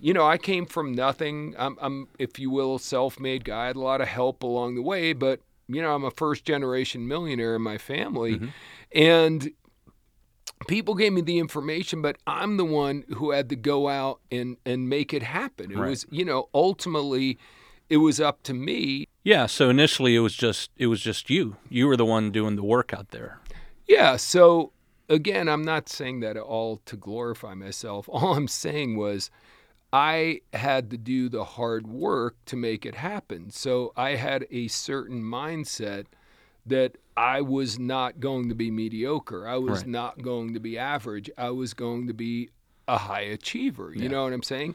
you 0.00 0.12
know, 0.12 0.24
I 0.24 0.38
came 0.38 0.64
from 0.66 0.92
nothing. 0.92 1.54
I'm, 1.58 1.76
I'm, 1.80 2.08
if 2.18 2.38
you 2.38 2.50
will, 2.50 2.76
a 2.76 2.80
self-made 2.80 3.44
guy. 3.44 3.64
I 3.64 3.66
had 3.68 3.76
a 3.76 3.80
lot 3.80 4.00
of 4.00 4.08
help 4.08 4.42
along 4.42 4.76
the 4.76 4.82
way, 4.82 5.12
but 5.12 5.40
you 5.68 5.82
know, 5.82 5.94
I'm 5.94 6.04
a 6.04 6.10
first-generation 6.10 7.06
millionaire 7.06 7.56
in 7.56 7.62
my 7.62 7.78
family, 7.78 8.36
mm-hmm. 8.36 8.46
and 8.92 9.50
people 10.68 10.94
gave 10.94 11.12
me 11.12 11.20
the 11.20 11.38
information, 11.40 12.00
but 12.00 12.16
I'm 12.26 12.56
the 12.56 12.64
one 12.64 13.02
who 13.16 13.32
had 13.32 13.48
to 13.48 13.56
go 13.56 13.88
out 13.88 14.20
and 14.30 14.56
and 14.64 14.88
make 14.88 15.12
it 15.12 15.24
happen. 15.24 15.72
It 15.72 15.76
Right. 15.78 15.90
was, 15.90 16.06
you 16.10 16.24
know, 16.24 16.48
ultimately, 16.54 17.38
it 17.90 17.96
was 17.96 18.20
up 18.20 18.44
to 18.44 18.54
me. 18.54 19.08
Yeah. 19.24 19.46
So 19.46 19.68
initially, 19.68 20.14
it 20.14 20.20
was 20.20 20.34
just 20.36 20.70
it 20.76 20.86
was 20.86 21.00
just 21.00 21.28
you. 21.28 21.56
You 21.68 21.88
were 21.88 21.96
the 21.96 22.04
one 22.06 22.30
doing 22.30 22.54
the 22.54 22.62
work 22.62 22.92
out 22.94 23.10
there. 23.10 23.40
Yeah. 23.88 24.16
So 24.16 24.72
again, 25.08 25.48
I'm 25.48 25.64
not 25.64 25.88
saying 25.88 26.20
that 26.20 26.36
at 26.36 26.42
all 26.42 26.76
to 26.86 26.96
glorify 26.96 27.54
myself. 27.54 28.08
All 28.12 28.34
I'm 28.34 28.46
saying 28.48 28.96
was 28.96 29.30
I 29.92 30.42
had 30.52 30.90
to 30.90 30.98
do 30.98 31.30
the 31.30 31.44
hard 31.44 31.86
work 31.86 32.36
to 32.44 32.56
make 32.56 32.84
it 32.84 32.94
happen. 32.96 33.50
So 33.50 33.92
I 33.96 34.16
had 34.16 34.46
a 34.50 34.68
certain 34.68 35.22
mindset 35.22 36.04
that 36.68 36.96
I 37.16 37.40
was 37.40 37.78
not 37.78 38.20
going 38.20 38.48
to 38.48 38.54
be 38.54 38.70
mediocre. 38.70 39.46
I 39.46 39.56
was 39.56 39.80
Right. 39.80 39.86
not 39.88 40.22
going 40.22 40.54
to 40.54 40.60
be 40.60 40.78
average. 40.78 41.30
I 41.36 41.50
was 41.50 41.74
going 41.74 42.06
to 42.06 42.14
be 42.14 42.50
a 42.86 42.96
high 42.98 43.22
achiever. 43.22 43.92
You 43.94 44.02
Yeah. 44.02 44.08
know 44.08 44.24
what 44.24 44.32
I'm 44.32 44.42
saying? 44.42 44.74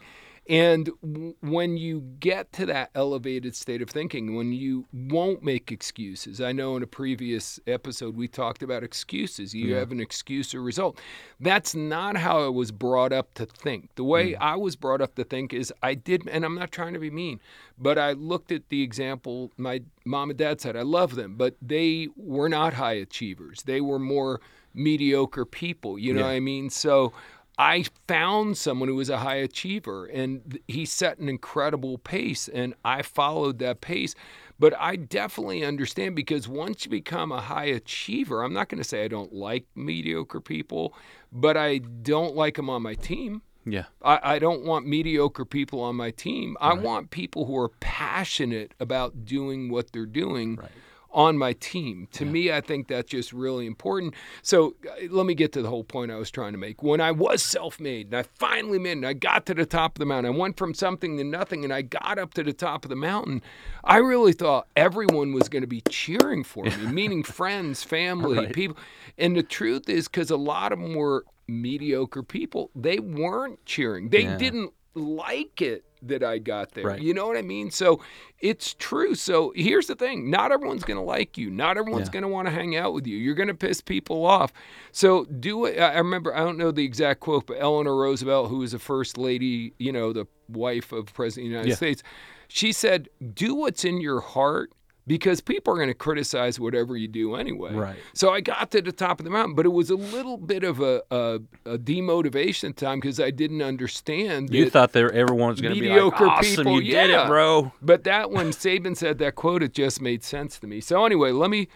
And 0.49 0.89
w- 1.01 1.35
when 1.39 1.77
you 1.77 2.01
get 2.19 2.51
to 2.53 2.65
that 2.65 2.89
elevated 2.95 3.55
state 3.55 3.81
of 3.81 3.89
thinking, 3.89 4.35
when 4.35 4.51
you 4.51 4.85
won't 4.91 5.41
make 5.41 5.71
excuses, 5.71 6.41
I 6.41 6.51
know 6.51 6.75
in 6.75 6.83
a 6.83 6.87
previous 6.87 7.61
episode 7.65 8.17
we 8.17 8.27
talked 8.27 8.61
about 8.61 8.83
excuses. 8.83 9.53
You 9.53 9.67
Yeah. 9.69 9.79
have 9.79 9.91
an 9.93 10.01
excuse 10.01 10.53
or 10.53 10.61
result. 10.61 10.99
That's 11.39 11.73
not 11.73 12.17
how 12.17 12.43
I 12.43 12.49
was 12.49 12.71
brought 12.71 13.13
up 13.13 13.33
to 13.35 13.45
think. 13.45 13.95
The 13.95 14.03
way 14.03 14.33
mm. 14.33 14.37
I 14.41 14.57
was 14.57 14.75
brought 14.75 14.99
up 14.99 15.15
to 15.15 15.23
think 15.23 15.53
is 15.53 15.73
I 15.81 15.93
did, 15.93 16.27
and 16.27 16.43
I'm 16.43 16.55
not 16.55 16.71
trying 16.73 16.93
to 16.93 16.99
be 16.99 17.09
mean, 17.09 17.39
but 17.77 17.97
I 17.97 18.11
looked 18.11 18.51
at 18.51 18.67
the 18.67 18.81
example 18.81 19.51
my 19.55 19.81
mom 20.03 20.29
and 20.29 20.37
dad 20.37 20.59
said. 20.59 20.75
I 20.75 20.81
love 20.81 21.15
them, 21.15 21.35
but 21.37 21.55
they 21.61 22.09
were 22.17 22.49
not 22.49 22.73
high 22.73 22.93
achievers. 22.93 23.63
They 23.63 23.79
were 23.79 23.99
more 23.99 24.41
mediocre 24.73 25.45
people. 25.45 25.97
You 25.97 26.13
know 26.13 26.19
Yeah. 26.21 26.25
what 26.27 26.33
I 26.33 26.39
mean? 26.41 26.69
So 26.69 27.13
I 27.57 27.85
found 28.07 28.57
someone 28.57 28.89
who 28.89 28.95
was 28.95 29.09
a 29.09 29.19
high 29.19 29.35
achiever 29.35 30.05
and 30.05 30.59
he 30.67 30.85
set 30.85 31.19
an 31.19 31.29
incredible 31.29 31.97
pace 31.99 32.47
and 32.47 32.73
I 32.83 33.03
followed 33.03 33.59
that 33.59 33.81
pace. 33.81 34.15
But 34.59 34.73
I 34.79 34.95
definitely 34.95 35.63
understand 35.63 36.15
because 36.15 36.47
once 36.47 36.85
you 36.85 36.91
become 36.91 37.31
a 37.31 37.41
high 37.41 37.65
achiever, 37.65 38.43
I'm 38.43 38.53
not 38.53 38.69
going 38.69 38.81
to 38.81 38.87
say 38.87 39.03
I 39.03 39.07
don't 39.07 39.33
like 39.33 39.65
mediocre 39.75 40.41
people, 40.41 40.95
but 41.31 41.57
I 41.57 41.79
don't 41.79 42.35
like 42.35 42.55
them 42.55 42.69
on 42.69 42.81
my 42.81 42.93
team. 42.95 43.41
Yeah. 43.65 43.85
I, 44.01 44.35
I 44.35 44.39
don't 44.39 44.63
want 44.63 44.87
mediocre 44.87 45.45
people 45.45 45.79
on 45.81 45.95
my 45.95 46.11
team. 46.11 46.57
I 46.59 46.73
want 46.73 47.11
people 47.11 47.45
who 47.45 47.57
are 47.57 47.69
passionate 47.79 48.73
about 48.79 49.25
doing 49.25 49.69
what 49.69 49.91
they're 49.91 50.05
doing 50.05 50.55
Right. 50.55 50.71
On 51.13 51.37
my 51.37 51.53
team. 51.53 52.07
To 52.13 52.25
me, 52.25 52.51
I 52.51 52.61
think 52.61 52.87
that's 52.87 53.09
just 53.09 53.31
really 53.33 53.65
important. 53.67 54.13
So 54.41 54.75
uh, 54.89 55.07
let 55.09 55.25
me 55.25 55.35
get 55.35 55.51
to 55.53 55.61
the 55.61 55.69
whole 55.69 55.83
point 55.83 56.11
I 56.11 56.15
was 56.17 56.31
trying 56.31 56.53
to 56.53 56.57
make. 56.57 56.81
When 56.83 56.99
I 57.01 57.11
was 57.11 57.43
self 57.43 57.79
made 57.79 58.07
and 58.07 58.15
I 58.15 58.23
finally 58.23 58.79
made 58.79 58.91
it, 58.91 58.97
and 58.97 59.05
I 59.07 59.13
got 59.13 59.45
to 59.47 59.53
the 59.53 59.65
top 59.65 59.95
of 59.95 59.99
the 59.99 60.05
mountain, 60.05 60.33
I 60.33 60.37
went 60.37 60.57
from 60.57 60.73
something 60.73 61.17
to 61.17 61.23
nothing 61.23 61.63
and 61.63 61.73
I 61.73 61.81
got 61.83 62.17
up 62.17 62.33
to 62.35 62.43
the 62.43 62.53
top 62.53 62.85
of 62.85 62.89
the 62.89 62.95
mountain, 62.95 63.41
I 63.83 63.97
really 63.97 64.33
thought 64.33 64.67
everyone 64.75 65.33
was 65.33 65.49
going 65.49 65.61
to 65.63 65.67
be 65.67 65.81
cheering 65.89 66.43
for 66.43 66.65
me, 66.65 66.87
meaning 66.87 67.23
friends, 67.23 67.83
family, 67.83 68.37
Right. 68.39 68.53
people. 68.53 68.77
And 69.17 69.35
the 69.35 69.43
truth 69.43 69.89
is, 69.89 70.07
because 70.07 70.31
a 70.31 70.37
lot 70.37 70.71
of 70.71 70.79
them 70.79 70.95
were 70.95 71.25
mediocre 71.47 72.23
people, 72.23 72.71
they 72.75 72.99
weren't 72.99 73.65
cheering. 73.65 74.09
They 74.09 74.23
Yeah. 74.23 74.37
didn't 74.37 74.73
like 74.95 75.61
it 75.61 75.83
that 76.07 76.23
I 76.23 76.37
got 76.37 76.71
there. 76.71 76.85
Right. 76.85 77.01
You 77.01 77.13
know 77.13 77.27
what 77.27 77.37
I 77.37 77.41
mean? 77.41 77.71
So 77.71 78.01
it's 78.39 78.73
true. 78.73 79.15
So 79.15 79.53
here's 79.55 79.87
the 79.87 79.95
thing 79.95 80.29
not 80.29 80.51
everyone's 80.51 80.83
going 80.83 80.97
to 80.97 81.03
like 81.03 81.37
you, 81.37 81.49
not 81.49 81.77
everyone's 81.77 82.07
Yeah. 82.07 82.13
going 82.13 82.23
to 82.23 82.29
want 82.29 82.47
to 82.47 82.53
hang 82.53 82.75
out 82.75 82.93
with 82.93 83.07
you. 83.07 83.17
You're 83.17 83.35
going 83.35 83.47
to 83.47 83.53
piss 83.53 83.81
people 83.81 84.25
off. 84.25 84.51
So 84.91 85.25
do 85.25 85.65
it. 85.65 85.79
I 85.79 85.97
remember, 85.97 86.35
I 86.35 86.39
don't 86.39 86.57
know 86.57 86.71
the 86.71 86.83
exact 86.85 87.19
quote, 87.21 87.47
but 87.47 87.57
Eleanor 87.59 87.95
Roosevelt, 87.95 88.49
who 88.49 88.57
was 88.59 88.71
the 88.73 88.79
first 88.79 89.17
lady, 89.17 89.73
you 89.79 89.91
know, 89.91 90.13
the 90.13 90.25
wife 90.49 90.91
of 90.91 91.13
President 91.13 91.47
of 91.47 91.49
the 91.49 91.55
United 91.55 91.69
Yeah. 91.69 91.75
States, 91.75 92.03
she 92.47 92.71
said, 92.71 93.09
do 93.33 93.55
what's 93.55 93.83
in 93.85 93.99
your 94.01 94.19
heart. 94.21 94.71
Because 95.05 95.41
people 95.41 95.73
are 95.73 95.75
going 95.75 95.89
to 95.89 95.93
criticize 95.93 96.61
whatever 96.61 96.95
you 96.95 97.09
do 97.09 97.35
anyway. 97.35 97.73
Right. 97.73 97.97
So 98.13 98.31
I 98.31 98.39
got 98.39 98.71
to 98.71 98.81
the 98.81 98.93
top 98.93 99.19
of 99.19 99.25
the 99.25 99.29
mountain, 99.31 99.53
but 99.53 99.65
it 99.65 99.73
was 99.73 99.89
a 99.89 99.95
little 99.95 100.37
bit 100.37 100.63
of 100.63 100.79
a, 100.79 101.03
a, 101.11 101.39
a 101.65 101.77
demotivation 101.77 102.69
at 102.69 102.77
the 102.77 102.85
time 102.85 103.01
because 103.01 103.19
I 103.19 103.29
didn't 103.29 103.61
understand 103.61 104.53
You 104.53 104.63
that 104.63 104.71
thought 104.71 104.93
there 104.93 105.11
everyone 105.11 105.49
was 105.49 105.59
going 105.59 105.75
to 105.75 105.79
be 105.81 105.89
like, 105.89 105.95
mediocre 105.97 106.27
awesome, 106.27 106.55
people, 106.55 106.81
you 106.81 106.93
did 106.93 107.09
yeah. 107.09 107.25
it, 107.25 107.27
bro. 107.27 107.73
But 107.81 108.05
that 108.05 108.31
when 108.31 108.51
Saban 108.51 108.95
said 108.95 109.17
that 109.17 109.35
quote, 109.35 109.61
it 109.61 109.73
just 109.73 109.99
made 110.01 110.23
sense 110.23 110.57
to 110.59 110.67
me. 110.67 110.79
So 110.79 111.05
anyway, 111.05 111.31
let 111.31 111.49
me 111.49 111.67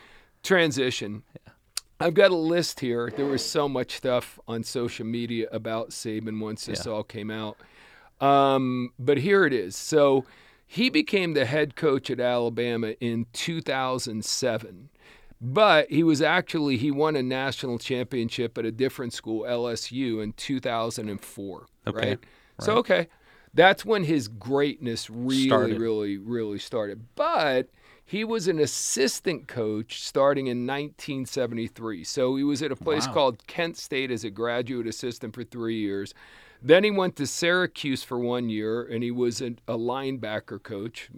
transition. 0.41 1.23
I've 1.99 2.13
got 2.13 2.31
a 2.31 2.35
list 2.35 2.79
here. 2.79 3.11
There 3.13 3.25
was 3.25 3.43
so 3.43 3.67
much 3.67 3.97
stuff 3.97 4.39
on 4.47 4.63
social 4.63 5.05
media 5.05 5.47
about 5.51 5.89
Saban 5.89 6.39
once 6.39 6.65
this 6.65 6.85
Yeah. 6.85 6.93
all 6.93 7.03
came 7.03 7.29
out. 7.29 7.57
Um, 8.21 8.93
but 8.97 9.17
here 9.17 9.45
it 9.45 9.53
is. 9.53 9.75
So 9.75 10.23
he 10.67 10.89
became 10.89 11.33
the 11.33 11.45
head 11.45 11.75
coach 11.75 12.11
at 12.11 12.19
Alabama 12.19 12.89
in 12.99 13.25
2007. 13.33 14.89
But 15.39 15.89
he 15.91 16.03
was 16.03 16.21
actually 16.21 16.77
he 16.77 16.91
won 16.91 17.15
a 17.15 17.23
national 17.23 17.77
championship 17.79 18.57
at 18.57 18.65
a 18.65 18.71
different 18.71 19.13
school, 19.13 19.43
LSU, 19.43 20.21
in 20.21 20.33
2004. 20.33 21.65
Okay, 21.87 22.09
Right. 22.09 22.19
So 22.59 22.77
okay, 22.77 23.07
that's 23.53 23.85
when 23.85 24.03
his 24.03 24.27
greatness 24.27 25.09
really, 25.09 25.47
Started. 25.47 25.79
really, 25.79 26.17
really 26.17 26.57
started. 26.59 27.05
But 27.15 27.69
he 28.03 28.23
was 28.23 28.47
an 28.47 28.57
assistant 28.59 29.47
coach 29.47 30.01
starting 30.01 30.47
in 30.47 30.65
1973. 30.65 32.03
So 32.03 32.35
he 32.35 32.43
was 32.43 32.61
at 32.63 32.71
a 32.71 32.75
place 32.75 33.05
Wow. 33.07 33.13
called 33.13 33.47
Kent 33.47 33.77
State 33.77 34.09
as 34.11 34.23
a 34.23 34.29
graduate 34.31 34.87
assistant 34.87 35.35
for 35.35 35.43
three 35.43 35.77
years. 35.79 36.13
Then 36.61 36.83
he 36.83 36.91
went 36.91 37.15
to 37.17 37.27
Syracuse 37.27 38.03
for 38.03 38.17
one 38.17 38.49
year 38.49 38.83
and 38.83 39.03
he 39.03 39.11
was 39.11 39.41
a, 39.41 39.51
linebacker 39.67 40.61
coach. 40.61 41.09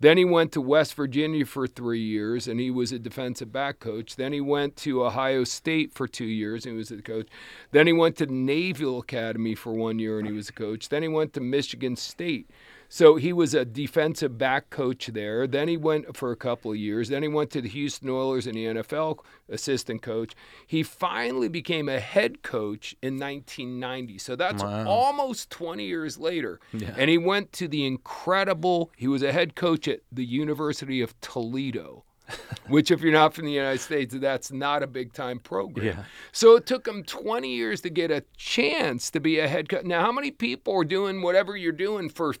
Then 0.00 0.16
he 0.18 0.24
went 0.24 0.52
to 0.52 0.60
West 0.60 0.94
Virginia 0.94 1.44
for 1.46 1.66
three 1.66 2.00
years 2.00 2.46
and 2.46 2.60
he 2.60 2.70
was 2.70 2.92
a 2.92 2.98
defensive 2.98 3.52
back 3.52 3.80
coach. 3.80 4.16
Then 4.16 4.32
he 4.32 4.40
went 4.40 4.76
to 4.76 5.04
Ohio 5.04 5.44
State 5.44 5.92
for 5.92 6.06
two 6.06 6.24
years 6.24 6.64
and 6.64 6.74
he 6.74 6.78
was 6.78 6.90
a 6.90 7.02
coach. 7.02 7.28
Then 7.72 7.86
he 7.86 7.92
went 7.92 8.16
to 8.16 8.26
Naval 8.26 9.00
Academy 9.00 9.54
for 9.54 9.72
one 9.72 9.98
year 9.98 10.18
and 10.18 10.28
he 10.28 10.34
was 10.34 10.48
a 10.48 10.52
coach. 10.52 10.88
Then 10.88 11.02
he 11.02 11.08
went 11.08 11.32
to 11.34 11.40
Michigan 11.40 11.96
State. 11.96 12.48
So 12.94 13.16
he 13.16 13.32
was 13.32 13.54
a 13.54 13.64
defensive 13.64 14.38
back 14.38 14.70
coach 14.70 15.08
there. 15.08 15.48
Then 15.48 15.66
he 15.66 15.76
went 15.76 16.16
for 16.16 16.30
a 16.30 16.36
couple 16.36 16.70
of 16.70 16.76
years. 16.76 17.08
Then 17.08 17.22
he 17.22 17.28
went 17.28 17.50
to 17.50 17.60
the 17.60 17.68
Houston 17.68 18.08
Oilers 18.08 18.46
in 18.46 18.54
the 18.54 18.66
NFL 18.66 19.18
assistant 19.48 20.00
coach. 20.00 20.36
He 20.64 20.84
finally 20.84 21.48
became 21.48 21.88
a 21.88 21.98
head 21.98 22.44
coach 22.44 22.94
in 23.02 23.18
1990. 23.18 24.18
So 24.18 24.36
that's 24.36 24.62
Wow. 24.62 24.86
almost 24.86 25.50
20 25.50 25.84
years 25.84 26.18
later. 26.18 26.60
Yeah. 26.72 26.94
And 26.96 27.10
he 27.10 27.18
went 27.18 27.50
to 27.54 27.66
the 27.66 27.84
incredible, 27.84 28.92
he 28.96 29.08
was 29.08 29.24
a 29.24 29.32
head 29.32 29.56
coach 29.56 29.88
at 29.88 30.02
the 30.12 30.24
University 30.24 31.00
of 31.00 31.20
Toledo. 31.20 32.04
Which, 32.68 32.92
if 32.92 33.00
you're 33.00 33.12
not 33.12 33.34
from 33.34 33.46
the 33.46 33.52
United 33.52 33.80
States, 33.80 34.14
that's 34.16 34.52
not 34.52 34.84
a 34.84 34.86
big 34.86 35.12
time 35.12 35.40
program. 35.40 35.84
Yeah. 35.84 36.04
So 36.30 36.54
it 36.54 36.64
took 36.64 36.86
him 36.86 37.02
20 37.02 37.52
years 37.52 37.80
to 37.80 37.90
get 37.90 38.12
a 38.12 38.22
chance 38.36 39.10
to 39.10 39.18
be 39.18 39.40
a 39.40 39.48
head 39.48 39.68
coach. 39.68 39.84
Now, 39.84 40.02
how 40.02 40.12
many 40.12 40.30
people 40.30 40.74
are 40.74 40.84
doing 40.84 41.22
whatever 41.22 41.56
you're 41.56 41.72
doing 41.72 42.08
for 42.08 42.34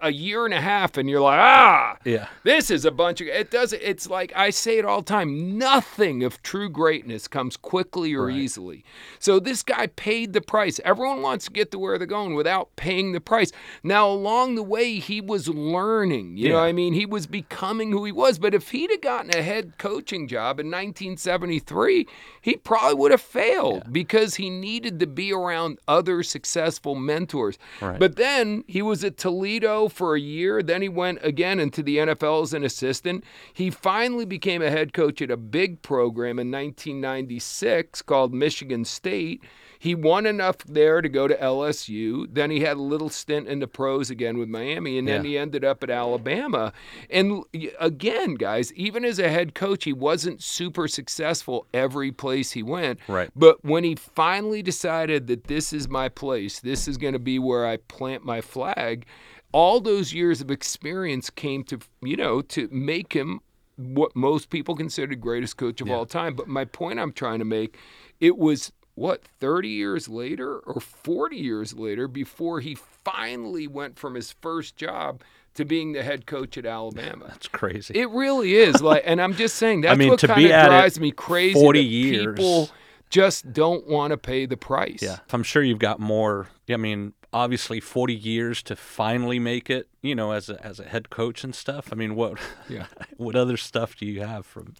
a 0.00 0.12
year 0.12 0.44
and 0.44 0.54
a 0.54 0.60
half 0.60 0.96
and 0.96 1.08
you're 1.08 1.20
like, 1.20 1.38
ah, 1.40 1.96
Yeah. 2.04 2.28
this 2.44 2.70
is 2.70 2.84
a 2.84 2.90
bunch 2.90 3.20
of 3.20 3.26
it 3.28 3.50
does 3.50 3.72
it's 3.72 4.08
like 4.08 4.32
I 4.36 4.50
say 4.50 4.78
it 4.78 4.84
all 4.84 5.00
the 5.02 5.06
time, 5.06 5.58
nothing 5.58 6.22
of 6.22 6.42
true 6.42 6.68
greatness 6.68 7.26
comes 7.28 7.56
quickly 7.56 8.14
or 8.14 8.26
Right. 8.26 8.36
easily. 8.36 8.84
So 9.18 9.40
this 9.40 9.62
guy 9.62 9.86
paid 9.88 10.32
the 10.32 10.40
price. 10.40 10.80
Everyone 10.84 11.22
wants 11.22 11.46
to 11.46 11.50
get 11.50 11.70
to 11.72 11.78
where 11.78 11.98
they're 11.98 12.06
going 12.06 12.34
without 12.34 12.74
paying 12.76 13.12
the 13.12 13.20
price. 13.20 13.50
Now 13.82 14.08
along 14.08 14.54
the 14.54 14.62
way 14.62 14.96
he 14.98 15.20
was 15.20 15.48
learning, 15.48 16.36
you 16.36 16.48
know 16.48 16.56
Yeah. 16.56 16.60
what 16.62 16.68
I 16.68 16.72
mean? 16.72 16.92
He 16.94 17.06
was 17.06 17.26
becoming 17.26 17.90
who 17.92 18.04
he 18.04 18.12
was, 18.12 18.38
but 18.38 18.54
if 18.54 18.70
he'd 18.70 18.90
have 18.90 19.00
gotten 19.00 19.30
a 19.36 19.42
head 19.42 19.74
coaching 19.78 20.28
job 20.28 20.60
in 20.60 20.70
1973, 20.70 22.06
he 22.40 22.56
probably 22.56 22.94
would 22.94 23.10
have 23.10 23.20
failed 23.20 23.92
because 23.92 24.36
he 24.36 24.50
needed 24.50 25.00
to 25.00 25.06
be 25.06 25.32
around 25.32 25.78
other 25.88 26.22
successful 26.22 26.94
mentors. 26.94 27.58
Right. 27.80 27.98
But 27.98 28.16
then 28.16 28.64
he 28.66 28.82
was 28.82 29.04
at 29.04 29.16
Toledo 29.16 29.77
for 29.86 30.16
a 30.16 30.20
year. 30.20 30.62
Then 30.62 30.80
he 30.82 30.88
went 30.88 31.18
again 31.22 31.60
into 31.60 31.82
the 31.82 31.98
NFL 31.98 32.42
as 32.42 32.54
an 32.54 32.64
assistant. 32.64 33.22
He 33.52 33.70
finally 33.70 34.24
became 34.24 34.62
a 34.62 34.70
head 34.70 34.94
coach 34.94 35.20
at 35.20 35.30
a 35.30 35.36
big 35.36 35.82
program 35.82 36.38
in 36.38 36.50
1996 36.50 38.02
called 38.02 38.32
Michigan 38.34 38.84
State. 38.84 39.42
He 39.80 39.94
won 39.94 40.26
enough 40.26 40.56
there 40.66 41.00
to 41.00 41.08
go 41.08 41.28
to 41.28 41.36
LSU. 41.36 42.26
Then 42.28 42.50
he 42.50 42.60
had 42.60 42.78
a 42.78 42.82
little 42.82 43.08
stint 43.10 43.46
in 43.46 43.60
the 43.60 43.68
pros 43.68 44.10
again 44.10 44.36
with 44.36 44.48
Miami, 44.48 44.98
and 44.98 45.06
then 45.06 45.22
Yeah. 45.22 45.30
he 45.30 45.38
ended 45.38 45.64
up 45.64 45.84
at 45.84 45.90
Alabama. 45.90 46.72
And 47.08 47.44
again, 47.78 48.34
guys, 48.34 48.72
even 48.72 49.04
as 49.04 49.20
a 49.20 49.28
head 49.28 49.54
coach, 49.54 49.84
he 49.84 49.92
wasn't 49.92 50.42
super 50.42 50.88
successful 50.88 51.66
every 51.72 52.10
place 52.10 52.52
he 52.52 52.62
went. 52.64 52.98
Right. 53.06 53.30
But 53.36 53.64
when 53.64 53.84
he 53.84 53.94
finally 53.94 54.62
decided 54.64 55.28
that 55.28 55.44
this 55.44 55.72
is 55.72 55.88
my 55.88 56.08
place, 56.08 56.58
this 56.58 56.88
is 56.88 56.96
going 56.96 57.12
to 57.12 57.20
be 57.20 57.38
where 57.38 57.64
I 57.64 57.76
plant 57.76 58.24
my 58.24 58.40
flag, 58.40 59.06
all 59.52 59.80
those 59.80 60.12
years 60.12 60.40
of 60.40 60.50
experience 60.50 61.30
came 61.30 61.64
to, 61.64 61.78
you 62.02 62.16
know, 62.16 62.40
to 62.42 62.68
make 62.70 63.12
him 63.14 63.40
what 63.76 64.14
most 64.16 64.50
people 64.50 64.74
consider 64.74 65.08
the 65.08 65.16
greatest 65.16 65.56
coach 65.56 65.80
of 65.80 65.88
Yeah. 65.88 65.94
all 65.94 66.06
time. 66.06 66.34
But 66.34 66.48
my 66.48 66.64
point 66.64 66.98
I'm 66.98 67.12
trying 67.12 67.38
to 67.38 67.44
make, 67.44 67.78
it 68.20 68.36
was 68.36 68.72
what 68.94 69.22
30 69.40 69.68
years 69.68 70.08
later 70.08 70.58
or 70.58 70.80
40 70.80 71.36
years 71.36 71.72
later 71.74 72.08
before 72.08 72.58
he 72.60 72.74
finally 72.74 73.68
went 73.68 73.96
from 73.98 74.14
his 74.16 74.32
first 74.32 74.76
job 74.76 75.22
to 75.54 75.64
being 75.64 75.92
the 75.92 76.02
head 76.02 76.26
coach 76.26 76.58
at 76.58 76.66
Alabama. 76.66 77.26
That's 77.28 77.48
crazy. 77.48 77.94
It 77.94 78.10
really 78.10 78.54
is 78.54 78.82
like, 78.82 79.02
and 79.06 79.22
I'm 79.22 79.34
just 79.34 79.54
saying 79.56 79.80
that's 79.82 79.98
mean, 79.98 80.08
what 80.10 80.20
kind 80.20 80.44
of 80.44 80.48
drives 80.50 80.98
me 81.00 81.10
crazy. 81.12 81.54
40 81.54 81.78
that 81.80 81.84
years. 81.84 82.36
people 82.36 82.70
just 83.10 83.52
don't 83.52 83.86
want 83.86 84.10
to 84.10 84.16
pay 84.18 84.46
the 84.46 84.56
price. 84.56 84.98
Yeah. 85.00 85.18
I'm 85.32 85.42
sure 85.44 85.62
you've 85.62 85.78
got 85.78 85.98
more. 86.00 86.48
I 86.68 86.76
mean, 86.76 87.14
obviously 87.32 87.80
40 87.80 88.14
years 88.14 88.62
to 88.64 88.76
finally 88.76 89.38
make 89.38 89.68
it, 89.70 89.88
you 90.02 90.14
know, 90.14 90.32
as 90.32 90.48
a 90.48 90.64
as 90.64 90.80
a 90.80 90.84
head 90.84 91.10
coach 91.10 91.44
and 91.44 91.54
stuff. 91.54 91.88
I 91.92 91.94
mean, 91.94 92.14
what 92.14 92.38
Yeah. 92.68 92.86
what 93.16 93.36
other 93.36 93.56
stuff 93.56 93.96
do 93.96 94.06
you 94.06 94.20
have 94.20 94.46
from 94.46 94.74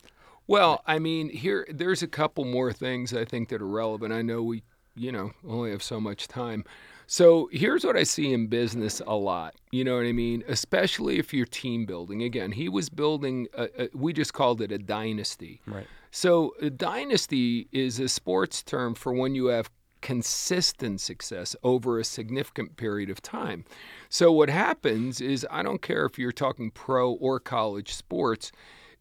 Well, 0.46 0.82
I 0.86 0.98
mean, 0.98 1.28
here 1.28 1.66
there's 1.70 2.02
a 2.02 2.08
couple 2.08 2.44
more 2.44 2.72
things 2.72 3.14
I 3.14 3.24
think 3.24 3.48
that 3.50 3.60
are 3.60 3.66
relevant. 3.66 4.12
I 4.12 4.22
know 4.22 4.42
we, 4.42 4.62
you 4.94 5.12
know, 5.12 5.32
only 5.46 5.70
have 5.70 5.82
so 5.82 6.00
much 6.00 6.28
time. 6.28 6.64
So 7.10 7.48
here's 7.52 7.84
what 7.86 7.96
I 7.96 8.02
see 8.02 8.34
in 8.34 8.48
business 8.48 9.00
a 9.06 9.14
lot. 9.14 9.54
You 9.70 9.82
know 9.82 9.96
what 9.96 10.04
I 10.04 10.12
mean? 10.12 10.44
Especially 10.46 11.18
if 11.18 11.32
you're 11.32 11.46
team 11.46 11.86
building. 11.86 12.22
Again, 12.22 12.52
he 12.52 12.68
was 12.68 12.90
building. 12.90 13.48
A, 13.54 13.84
a, 13.84 13.88
we 13.94 14.12
just 14.12 14.34
called 14.34 14.60
it 14.60 14.70
a 14.70 14.78
dynasty. 14.78 15.62
right? 15.66 15.86
So 16.10 16.54
a 16.60 16.68
dynasty 16.68 17.68
is 17.72 17.98
a 17.98 18.08
sports 18.08 18.62
term 18.62 18.94
for 18.94 19.14
when 19.14 19.34
you 19.34 19.46
have 19.46 19.70
consistent 20.00 21.00
success 21.00 21.54
over 21.62 21.98
a 21.98 22.04
significant 22.04 22.76
period 22.76 23.10
of 23.10 23.22
time. 23.22 23.64
So 24.08 24.32
what 24.32 24.50
happens 24.50 25.20
is 25.20 25.46
I 25.50 25.62
don't 25.62 25.82
care 25.82 26.06
if 26.06 26.18
you're 26.18 26.32
talking 26.32 26.70
pro 26.70 27.12
or 27.12 27.40
college 27.40 27.94
sports, 27.94 28.52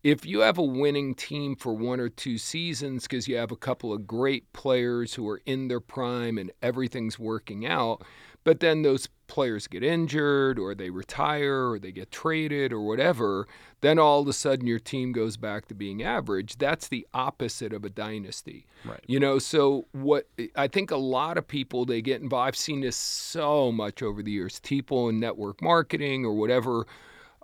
if 0.04 0.26
you 0.26 0.42
have 0.42 0.58
a 0.58 0.64
winning 0.64 1.16
team 1.16 1.56
for 1.56 1.74
one 1.74 2.00
or 2.00 2.10
two 2.10 2.38
seasons 2.38 3.04
because 3.04 3.28
you 3.28 3.36
have 3.36 3.52
a 3.52 3.58
couple 3.58 3.92
of 3.92 4.08
great 4.08 4.52
players 4.54 5.14
who 5.16 5.28
are 5.28 5.42
in 5.46 5.68
their 5.68 5.80
prime 5.80 6.38
and 6.38 6.52
everything's 6.62 7.20
working 7.20 7.66
out, 7.66 8.04
but 8.48 8.62
then 8.62 8.82
those 8.82 9.10
players 9.28 9.68
get 9.68 9.84
injured 9.84 10.58
or 10.58 10.74
they 10.74 10.90
retire 10.90 11.72
or 11.72 11.80
they 11.80 11.92
get 11.92 12.12
traded 12.12 12.72
or 12.72 12.80
whatever, 12.80 13.46
then 13.82 14.00
all 14.00 14.22
of 14.22 14.28
a 14.30 14.32
sudden 14.32 14.66
your 14.66 14.80
team 14.80 15.12
goes 15.12 15.36
back 15.36 15.68
to 15.68 15.76
being 15.76 16.02
average. 16.02 16.58
That's 16.58 16.88
the 16.88 17.06
opposite 17.14 17.74
of 17.74 17.84
a 17.84 17.90
dynasty. 17.90 18.66
Right. 18.86 19.04
You 19.06 19.20
know, 19.20 19.38
so 19.38 19.88
what 19.92 20.30
I 20.56 20.70
think 20.70 20.92
a 20.92 20.96
lot 20.96 21.38
of 21.38 21.46
people 21.46 21.84
they 21.84 22.02
get 22.02 22.22
involved. 22.22 22.48
I've 22.48 22.56
seen 22.56 22.80
this 22.80 22.96
so 22.96 23.70
much 23.70 24.02
over 24.02 24.24
the 24.24 24.32
years. 24.32 24.62
People 24.62 25.10
in 25.10 25.20
network 25.20 25.62
marketing 25.62 26.24
or 26.24 26.34
whatever 26.34 26.88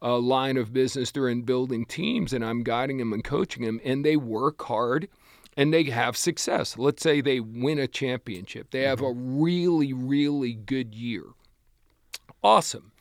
uh, 0.01 0.19
line 0.19 0.55
of 0.55 0.71
business 0.71 1.11
they're 1.11 1.27
in 1.27 1.41
building 1.41 1.85
teams, 1.85 2.31
and 2.31 2.45
I'm 2.45 2.63
guiding 2.63 2.99
them 2.99 3.11
and 3.11 3.25
coaching 3.25 3.65
them, 3.65 3.81
and 3.83 4.05
they 4.05 4.15
work 4.15 4.61
hard 4.61 5.09
and 5.55 5.73
they 5.73 5.83
have 5.83 6.17
success. 6.17 6.77
Let's 6.77 7.01
say 7.03 7.21
they 7.21 7.39
win 7.39 7.79
a 7.79 7.87
championship, 7.87 8.71
they 8.71 8.83
have 8.83 9.01
a 9.01 9.05
mm-hmm. 9.05 9.41
really, 9.41 9.93
really 9.93 10.53
good 10.53 10.95
year. 10.95 11.23
Awesome. 12.43 12.91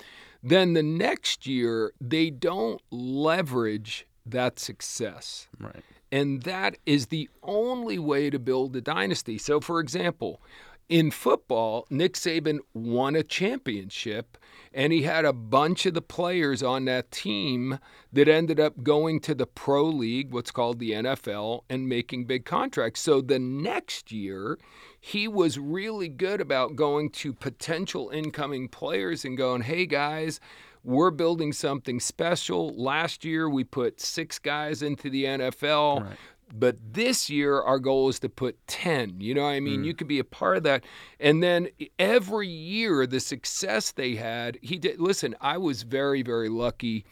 Then 0.42 0.72
the 0.72 0.82
next 0.82 1.46
year, 1.46 1.92
they 2.00 2.30
don't 2.30 2.80
leverage 2.90 4.06
that 4.26 4.58
success. 4.58 5.48
Right. 5.58 5.82
And 6.10 6.42
that 6.42 6.76
is 6.84 7.06
the 7.06 7.30
only 7.42 7.98
way 7.98 8.28
to 8.28 8.38
build 8.38 8.76
a 8.76 8.80
dynasty. 8.80 9.38
So, 9.38 9.60
for 9.60 9.80
example, 9.80 10.42
in 10.88 11.10
football, 11.10 11.86
Nick 11.90 12.14
Saban 12.14 12.58
won 12.74 13.16
a 13.16 13.22
championship, 13.22 14.36
and 14.74 14.92
he 14.92 15.02
had 15.02 15.24
a 15.24 15.32
bunch 15.32 15.86
of 15.86 15.94
the 15.94 16.02
players 16.02 16.62
on 16.62 16.84
that 16.84 17.10
team 17.10 17.78
that 18.12 18.28
ended 18.28 18.60
up 18.60 18.82
going 18.82 19.20
to 19.20 19.34
the 19.34 19.46
pro 19.46 19.84
league, 19.84 20.32
what's 20.32 20.50
called 20.50 20.78
the 20.78 20.90
NFL, 20.90 21.62
and 21.70 21.88
making 21.88 22.26
big 22.26 22.44
contracts. 22.44 23.00
So 23.00 23.20
the 23.20 23.38
next 23.38 24.12
year, 24.12 24.58
he 25.00 25.28
was 25.28 25.58
really 25.58 26.08
good 26.08 26.40
about 26.40 26.76
going 26.76 27.10
to 27.10 27.32
potential 27.32 28.10
incoming 28.10 28.68
players 28.68 29.24
and 29.24 29.36
going, 29.36 29.62
hey 29.62 29.86
guys, 29.86 30.40
we're 30.84 31.10
building 31.10 31.52
something 31.52 32.00
special. 32.00 32.74
Last 32.74 33.24
year, 33.24 33.48
we 33.48 33.64
put 33.64 34.00
six 34.00 34.38
guys 34.38 34.82
into 34.82 35.10
the 35.10 35.24
NFL. 35.24 36.02
Right. 36.02 36.18
But 36.54 36.76
this 36.92 37.30
year, 37.30 37.60
our 37.60 37.78
goal 37.78 38.10
is 38.10 38.20
to 38.20 38.28
put 38.28 38.58
10. 38.66 39.20
You 39.20 39.34
know 39.34 39.42
what 39.42 39.48
I 39.48 39.60
mean? 39.60 39.84
You 39.84 39.94
could 39.94 40.06
be 40.06 40.18
a 40.18 40.24
part 40.24 40.58
of 40.58 40.62
that. 40.64 40.84
And 41.18 41.42
then 41.42 41.68
every 41.98 42.48
year, 42.48 43.06
the 43.06 43.20
success 43.20 43.90
they 43.90 44.16
had, 44.16 44.58
he 44.60 44.76
did. 44.76 45.00
Listen, 45.00 45.34
I 45.40 45.56
was 45.56 45.82
very, 45.82 46.22
very 46.22 46.50
lucky. 46.50 47.06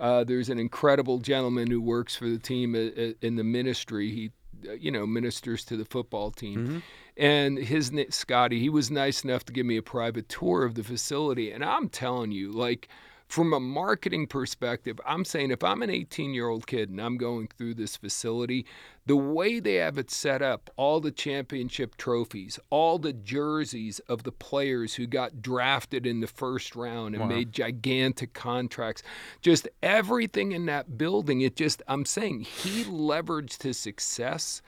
Uh, 0.00 0.24
there's 0.24 0.48
an 0.48 0.58
incredible 0.58 1.18
gentleman 1.18 1.70
who 1.70 1.80
works 1.80 2.16
for 2.16 2.28
the 2.28 2.38
team 2.38 2.74
uh, 2.74 3.00
uh, 3.00 3.12
in 3.20 3.36
the 3.36 3.44
ministry. 3.44 4.10
He, 4.10 4.30
uh, 4.66 4.72
you 4.72 4.90
know, 4.90 5.06
ministers 5.06 5.62
to 5.66 5.76
the 5.76 5.84
football 5.84 6.30
team. 6.30 6.82
And 7.18 7.58
his 7.58 7.92
Scotty, 8.10 8.60
he 8.60 8.70
was 8.70 8.90
nice 8.90 9.24
enough 9.24 9.44
to 9.44 9.52
give 9.52 9.66
me 9.66 9.76
a 9.76 9.82
private 9.82 10.28
tour 10.30 10.64
of 10.64 10.74
the 10.74 10.82
facility. 10.82 11.50
And 11.50 11.62
I'm 11.62 11.90
telling 11.90 12.32
you, 12.32 12.50
like, 12.50 12.88
from 13.28 13.52
a 13.52 13.60
marketing 13.60 14.26
perspective, 14.28 15.00
I'm 15.04 15.24
saying 15.24 15.50
if 15.50 15.64
I'm 15.64 15.82
an 15.82 15.90
18 15.90 16.32
year 16.32 16.48
old 16.48 16.66
kid 16.66 16.90
and 16.90 17.00
I'm 17.00 17.16
going 17.16 17.48
through 17.48 17.74
this 17.74 17.96
facility, 17.96 18.64
the 19.04 19.16
way 19.16 19.58
they 19.60 19.74
have 19.74 19.98
it 19.98 20.10
set 20.10 20.42
up, 20.42 20.70
all 20.76 21.00
the 21.00 21.10
championship 21.10 21.96
trophies, 21.96 22.58
all 22.70 22.98
the 22.98 23.12
jerseys 23.12 23.98
of 24.08 24.22
the 24.22 24.32
players 24.32 24.94
who 24.94 25.06
got 25.06 25.42
drafted 25.42 26.06
in 26.06 26.20
the 26.20 26.26
first 26.26 26.76
round 26.76 27.14
and 27.14 27.22
Wow. 27.22 27.28
made 27.36 27.52
gigantic 27.52 28.32
contracts, 28.32 29.02
just 29.42 29.68
everything 29.82 30.52
in 30.52 30.66
that 30.66 30.96
building, 30.96 31.40
it 31.40 31.56
just, 31.56 31.82
I'm 31.88 32.04
saying 32.04 32.40
he 32.40 32.84
leveraged 32.84 33.62
his 33.62 33.78
success 33.78 34.62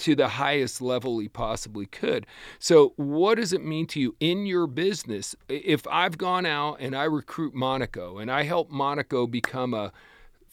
to 0.00 0.14
the 0.14 0.28
highest 0.28 0.80
level 0.80 1.18
he 1.18 1.28
possibly 1.28 1.86
could. 1.86 2.26
So, 2.58 2.94
what 2.96 3.36
does 3.36 3.52
it 3.52 3.64
mean 3.64 3.86
to 3.88 4.00
you 4.00 4.16
in 4.20 4.46
your 4.46 4.66
business? 4.66 5.36
If 5.48 5.86
I've 5.86 6.18
gone 6.18 6.46
out 6.46 6.78
and 6.80 6.96
I 6.96 7.04
recruit 7.04 7.54
Monico 7.54 8.20
and 8.20 8.30
I 8.30 8.42
help 8.42 8.70
Monico 8.70 9.30
become 9.30 9.74
a 9.74 9.92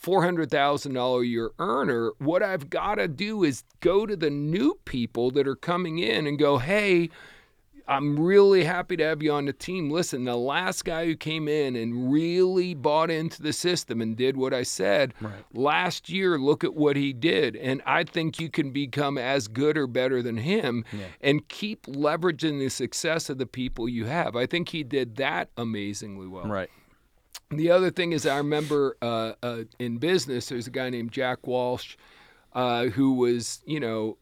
$400,000 0.01 1.21
a 1.21 1.25
year 1.25 1.51
earner, 1.59 2.11
what 2.19 2.43
I've 2.43 2.69
got 2.69 2.95
to 2.95 3.07
do 3.07 3.43
is 3.43 3.63
go 3.79 4.05
to 4.05 4.15
the 4.15 4.29
new 4.29 4.79
people 4.85 5.31
that 5.31 5.47
are 5.47 5.55
coming 5.55 5.99
in 5.99 6.27
and 6.27 6.37
go, 6.37 6.57
hey, 6.59 7.09
I'm 7.87 8.19
really 8.19 8.63
happy 8.65 8.97
to 8.97 9.03
have 9.05 9.23
you 9.23 9.31
on 9.31 9.45
the 9.45 9.53
team. 9.53 9.89
Listen, 9.89 10.25
the 10.25 10.35
last 10.35 10.83
guy 10.83 11.05
who 11.05 11.15
came 11.15 11.47
in 11.47 11.75
and 11.75 12.11
really 12.11 12.73
bought 12.73 13.09
into 13.09 13.41
the 13.41 13.53
system 13.53 14.01
and 14.01 14.17
did 14.17 14.35
what 14.35 14.53
I 14.53 14.63
said 14.63 15.13
Right. 15.21 15.33
last 15.53 16.09
year, 16.09 16.37
look 16.37 16.63
at 16.63 16.73
what 16.75 16.97
he 16.97 17.13
did. 17.13 17.55
And 17.55 17.81
I 17.85 18.03
think 18.03 18.39
you 18.39 18.49
can 18.49 18.71
become 18.71 19.17
as 19.17 19.47
good 19.47 19.77
or 19.77 19.87
better 19.87 20.21
than 20.21 20.37
him 20.37 20.83
and 21.21 21.47
keep 21.47 21.85
leveraging 21.85 22.59
the 22.59 22.69
success 22.69 23.29
of 23.29 23.37
the 23.37 23.45
people 23.45 23.87
you 23.87 24.05
have. 24.05 24.35
I 24.35 24.45
think 24.45 24.69
he 24.69 24.83
did 24.83 25.15
that 25.15 25.49
amazingly 25.55 26.27
well. 26.27 26.47
Right. 26.47 26.69
The 27.49 27.71
other 27.71 27.89
thing 27.91 28.11
is, 28.11 28.25
I 28.25 28.37
remember 28.37 28.97
uh, 29.01 29.31
uh, 29.41 29.63
in 29.79 29.99
business, 29.99 30.49
there's 30.49 30.67
a 30.67 30.71
guy 30.71 30.89
named 30.89 31.13
Jack 31.13 31.47
Welch. 31.47 31.97
Uh, 32.57 32.85
who 32.89 33.13
was, 33.13 33.61
you 33.67 33.79
know, 33.79 34.17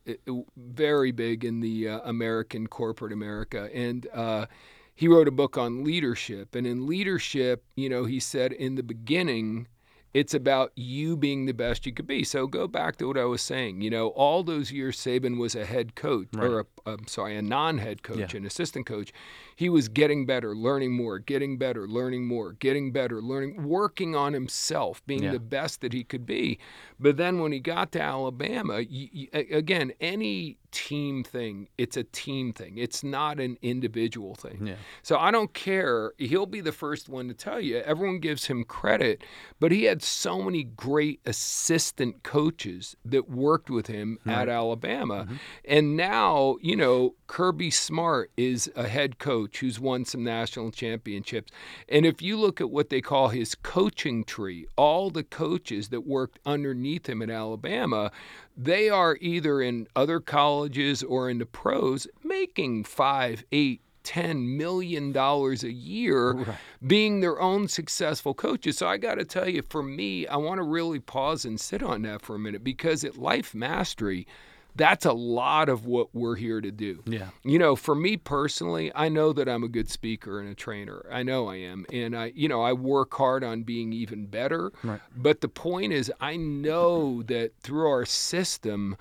very 0.58 1.14
big 1.14 1.46
in 1.46 1.62
the 1.62 1.88
uh, 1.88 2.02
American 2.04 2.68
corporate 2.68 3.14
America, 3.14 3.70
and 3.74 4.08
uh, 4.14 4.46
he 4.94 5.08
wrote 5.08 5.30
a 5.30 5.32
book 5.32 5.58
on 5.58 5.86
leadership. 5.86 6.54
And 6.54 6.68
in 6.68 6.86
leadership, 6.86 7.64
you 7.78 7.88
know, 7.88 8.04
he 8.04 8.20
said 8.20 8.52
in 8.52 8.76
the 8.76 8.84
beginning, 8.84 9.68
it's 10.14 10.34
about 10.34 10.74
you 10.76 11.16
being 11.16 11.46
the 11.46 11.54
best 11.54 11.86
you 11.86 11.94
could 11.94 12.08
be. 12.08 12.26
So 12.26 12.46
go 12.46 12.68
back 12.68 12.98
to 12.98 13.08
what 13.08 13.18
I 13.18 13.24
was 13.24 13.42
saying. 13.42 13.80
You 13.80 13.90
know, 13.90 14.08
all 14.10 14.44
those 14.44 14.70
years 14.70 14.98
Saban 14.98 15.38
was 15.38 15.56
a 15.56 15.64
head 15.64 15.96
coach, 15.96 16.28
or 16.38 16.60
a, 16.60 16.66
I'm 16.86 17.08
sorry, 17.08 17.36
a 17.36 17.42
non-head 17.42 18.04
coach, 18.04 18.34
Yeah. 18.34 18.38
an 18.38 18.46
assistant 18.46 18.86
coach. 18.86 19.12
He 19.56 19.70
was 19.70 19.88
getting 19.88 20.26
better, 20.26 20.56
learning 20.56 20.94
more, 20.94 21.18
getting 21.20 21.58
better, 21.58 21.88
learning 21.88 22.28
more, 22.28 22.54
getting 22.54 22.92
better, 22.92 23.22
learning, 23.22 23.64
working 23.64 24.16
on 24.16 24.34
himself, 24.34 25.06
being 25.08 25.24
Yeah. 25.24 25.32
the 25.32 25.40
best 25.40 25.82
that 25.82 25.94
he 25.94 26.04
could 26.04 26.26
be. 26.26 26.60
But 27.00 27.18
then 27.18 27.40
when 27.40 27.52
he 27.52 27.60
got 27.60 27.92
to 27.94 28.02
Alabama, 28.02 28.76
y 28.76 29.10
y 29.14 29.28
again, 29.52 29.94
any 30.00 30.58
team 30.72 31.24
thing, 31.24 31.70
it's 31.78 31.96
a 31.96 32.04
team 32.04 32.52
thing. 32.52 32.78
It's 32.78 33.02
not 33.02 33.40
an 33.40 33.58
individual 33.62 34.36
thing. 34.36 34.68
Yeah. 34.68 34.76
So 35.04 35.18
I 35.18 35.32
don't 35.32 35.54
care. 35.54 36.12
He'll 36.18 36.46
be 36.46 36.60
the 36.60 36.74
first 36.74 37.08
one 37.08 37.30
to 37.30 37.34
tell 37.34 37.62
you. 37.62 37.78
Everyone 37.78 38.20
gives 38.20 38.48
him 38.48 38.66
credit, 38.66 39.24
but 39.62 39.72
he 39.72 39.86
had 39.86 40.04
so 40.04 40.42
many 40.42 40.64
great 40.64 41.22
assistant 41.26 42.24
coaches 42.24 42.98
that 43.06 43.30
worked 43.30 43.70
with 43.70 43.88
him 43.88 44.18
at 44.26 44.50
Alabama. 44.50 45.24
Mm-hmm. 45.24 45.36
And 45.64 45.96
now, 45.96 46.58
you 46.62 46.75
know, 46.76 47.16
Kirby 47.28 47.72
Smart 47.72 48.32
is 48.38 48.72
a 48.76 48.88
head 48.88 49.20
coach 49.20 49.60
who's 49.60 49.80
won 49.80 50.06
some 50.06 50.24
national 50.24 50.72
championships. 50.72 51.52
And 51.88 52.06
if 52.06 52.22
you 52.22 52.38
look 52.38 52.60
at 52.60 52.70
what 52.70 52.90
they 52.90 53.02
call 53.02 53.30
his 53.30 53.56
coaching 53.56 54.24
tree, 54.24 54.68
all 54.76 55.10
the 55.10 55.24
coaches 55.24 55.90
that 55.90 56.08
worked 56.08 56.40
underneath 56.46 57.08
him 57.08 57.22
at 57.22 57.30
Alabama, 57.30 58.12
they 58.58 58.90
are 58.90 59.18
either 59.22 59.62
in 59.62 59.88
other 59.96 60.20
colleges 60.20 61.04
or 61.04 61.30
in 61.30 61.40
the 61.40 61.46
pros 61.46 62.08
making 62.24 62.86
five, 62.86 63.44
eight, 63.52 63.82
ten 64.04 64.56
million 64.56 65.12
dollars 65.12 65.64
a 65.64 65.72
year 65.72 66.56
being 66.86 67.20
their 67.20 67.42
own 67.42 67.68
successful 67.68 68.34
coaches. 68.34 68.78
So 68.78 68.88
I 68.88 68.98
got 68.98 69.16
to 69.16 69.26
tell 69.26 69.50
you, 69.50 69.64
for 69.64 69.82
me, 69.82 70.28
I 70.28 70.38
want 70.38 70.60
to 70.60 70.64
really 70.64 71.00
pause 71.00 71.44
and 71.44 71.60
sit 71.60 71.82
on 71.82 72.04
that 72.04 72.22
for 72.22 72.36
a 72.36 72.40
minute 72.40 72.64
because 72.64 73.04
at 73.04 73.18
Life 73.18 73.56
Mastery, 73.56 74.28
that's 74.76 75.06
a 75.06 75.14
lot 75.14 75.70
of 75.70 75.86
what 75.86 76.14
we're 76.14 76.36
here 76.36 76.60
to 76.60 76.72
do. 76.72 77.02
Yeah. 77.06 77.30
You 77.44 77.58
know, 77.58 77.76
for 77.76 77.96
me 77.96 78.18
personally, 78.18 78.92
I 78.94 79.10
know 79.10 79.32
that 79.34 79.48
I'm 79.48 79.64
a 79.64 79.70
good 79.70 79.90
speaker 79.90 80.40
and 80.40 80.50
a 80.50 80.56
trainer. 80.56 81.06
I 81.12 81.24
know 81.24 81.48
I 81.48 81.56
am. 81.56 81.86
And 81.92 82.16
I, 82.16 82.34
you 82.36 82.50
know, 82.50 82.62
I 82.62 82.74
work 82.74 83.14
hard 83.14 83.44
on 83.44 83.64
being 83.64 83.94
even 83.94 84.26
better. 84.26 84.72
Right. 84.84 85.00
But 85.16 85.42
the 85.42 85.48
point 85.48 85.94
is, 85.94 86.12
I 86.20 86.36
know 86.36 87.24
that 87.24 87.54
through 87.62 87.88
our 87.88 88.06
system, 88.06 88.98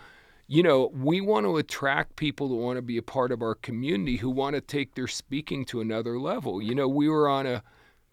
you 0.46 0.62
know, 0.62 0.92
we 0.94 1.20
want 1.20 1.46
to 1.46 1.56
attract 1.56 2.16
people 2.16 2.48
that 2.48 2.54
want 2.54 2.76
to 2.76 2.82
be 2.82 2.96
a 2.96 3.02
part 3.02 3.32
of 3.32 3.42
our 3.42 3.54
community 3.54 4.16
who 4.18 4.30
want 4.30 4.54
to 4.54 4.60
take 4.60 4.94
their 4.94 5.08
speaking 5.08 5.64
to 5.66 5.80
another 5.80 6.18
level. 6.20 6.62
You 6.62 6.74
know, 6.74 6.86
we 6.86 7.08
were 7.08 7.28
on 7.28 7.46
a, 7.46 7.62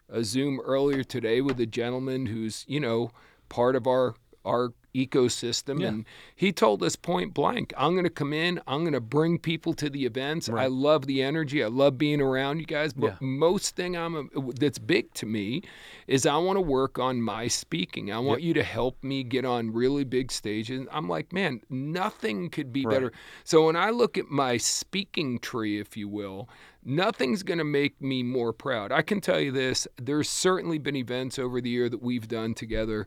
a 0.08 0.24
Zoom 0.24 0.58
earlier 0.60 1.04
today 1.04 1.40
with 1.40 1.60
a 1.60 1.66
gentleman 1.66 2.26
who's, 2.26 2.64
you 2.66 2.80
know, 2.80 3.12
part 3.48 3.76
of 3.76 3.86
our 3.86 4.14
our 4.44 4.72
ecosystem 4.94 5.80
Yeah. 5.80 5.88
and 5.88 6.04
he 6.36 6.52
told 6.52 6.82
us 6.82 6.96
point 6.96 7.32
blank 7.34 7.72
i'm 7.76 7.92
going 7.92 8.04
to 8.04 8.10
come 8.10 8.32
in 8.32 8.60
i'm 8.66 8.80
going 8.82 8.92
to 8.92 9.00
bring 9.00 9.38
people 9.38 9.72
to 9.74 9.88
the 9.88 10.04
events. 10.04 10.48
I 10.48 10.66
love 10.66 11.06
the 11.06 11.22
energy 11.22 11.62
i 11.64 11.68
love 11.68 11.96
being 11.98 12.20
around 12.20 12.58
you 12.60 12.66
guys 12.66 12.92
but 12.92 13.12
Yeah. 13.12 13.16
most 13.20 13.74
thing 13.74 13.96
i'm 13.96 14.28
that's 14.58 14.78
big 14.78 15.12
to 15.14 15.26
me 15.26 15.62
is 16.06 16.26
i 16.26 16.36
want 16.36 16.56
to 16.56 16.60
work 16.60 16.98
on 16.98 17.22
my 17.22 17.48
speaking. 17.48 18.12
I 18.12 18.18
want 18.18 18.42
you 18.42 18.52
to 18.54 18.62
help 18.62 19.02
me 19.02 19.22
get 19.22 19.44
on 19.44 19.72
really 19.72 20.04
big 20.04 20.30
stages. 20.30 20.86
I'm 20.90 21.08
like 21.08 21.32
man 21.32 21.60
nothing 21.70 22.50
could 22.50 22.72
be 22.72 22.84
Right. 22.84 22.94
better. 22.94 23.12
So 23.44 23.66
when 23.66 23.76
i 23.76 23.90
look 23.90 24.18
at 24.18 24.28
my 24.30 24.56
speaking 24.58 25.38
tree 25.38 25.78
if 25.80 25.96
you 25.96 26.08
will 26.08 26.48
nothing's 26.84 27.44
going 27.44 27.58
to 27.58 27.64
make 27.64 28.00
me 28.02 28.24
more 28.24 28.52
proud. 28.52 28.90
I 28.90 29.02
can 29.02 29.20
tell 29.20 29.38
you 29.40 29.52
this 29.52 29.86
there's 29.96 30.28
certainly 30.28 30.78
been 30.78 30.96
events 30.96 31.38
over 31.38 31.60
the 31.60 31.70
year 31.70 31.88
that 31.88 32.02
we've 32.02 32.26
done 32.28 32.54
together 32.54 33.06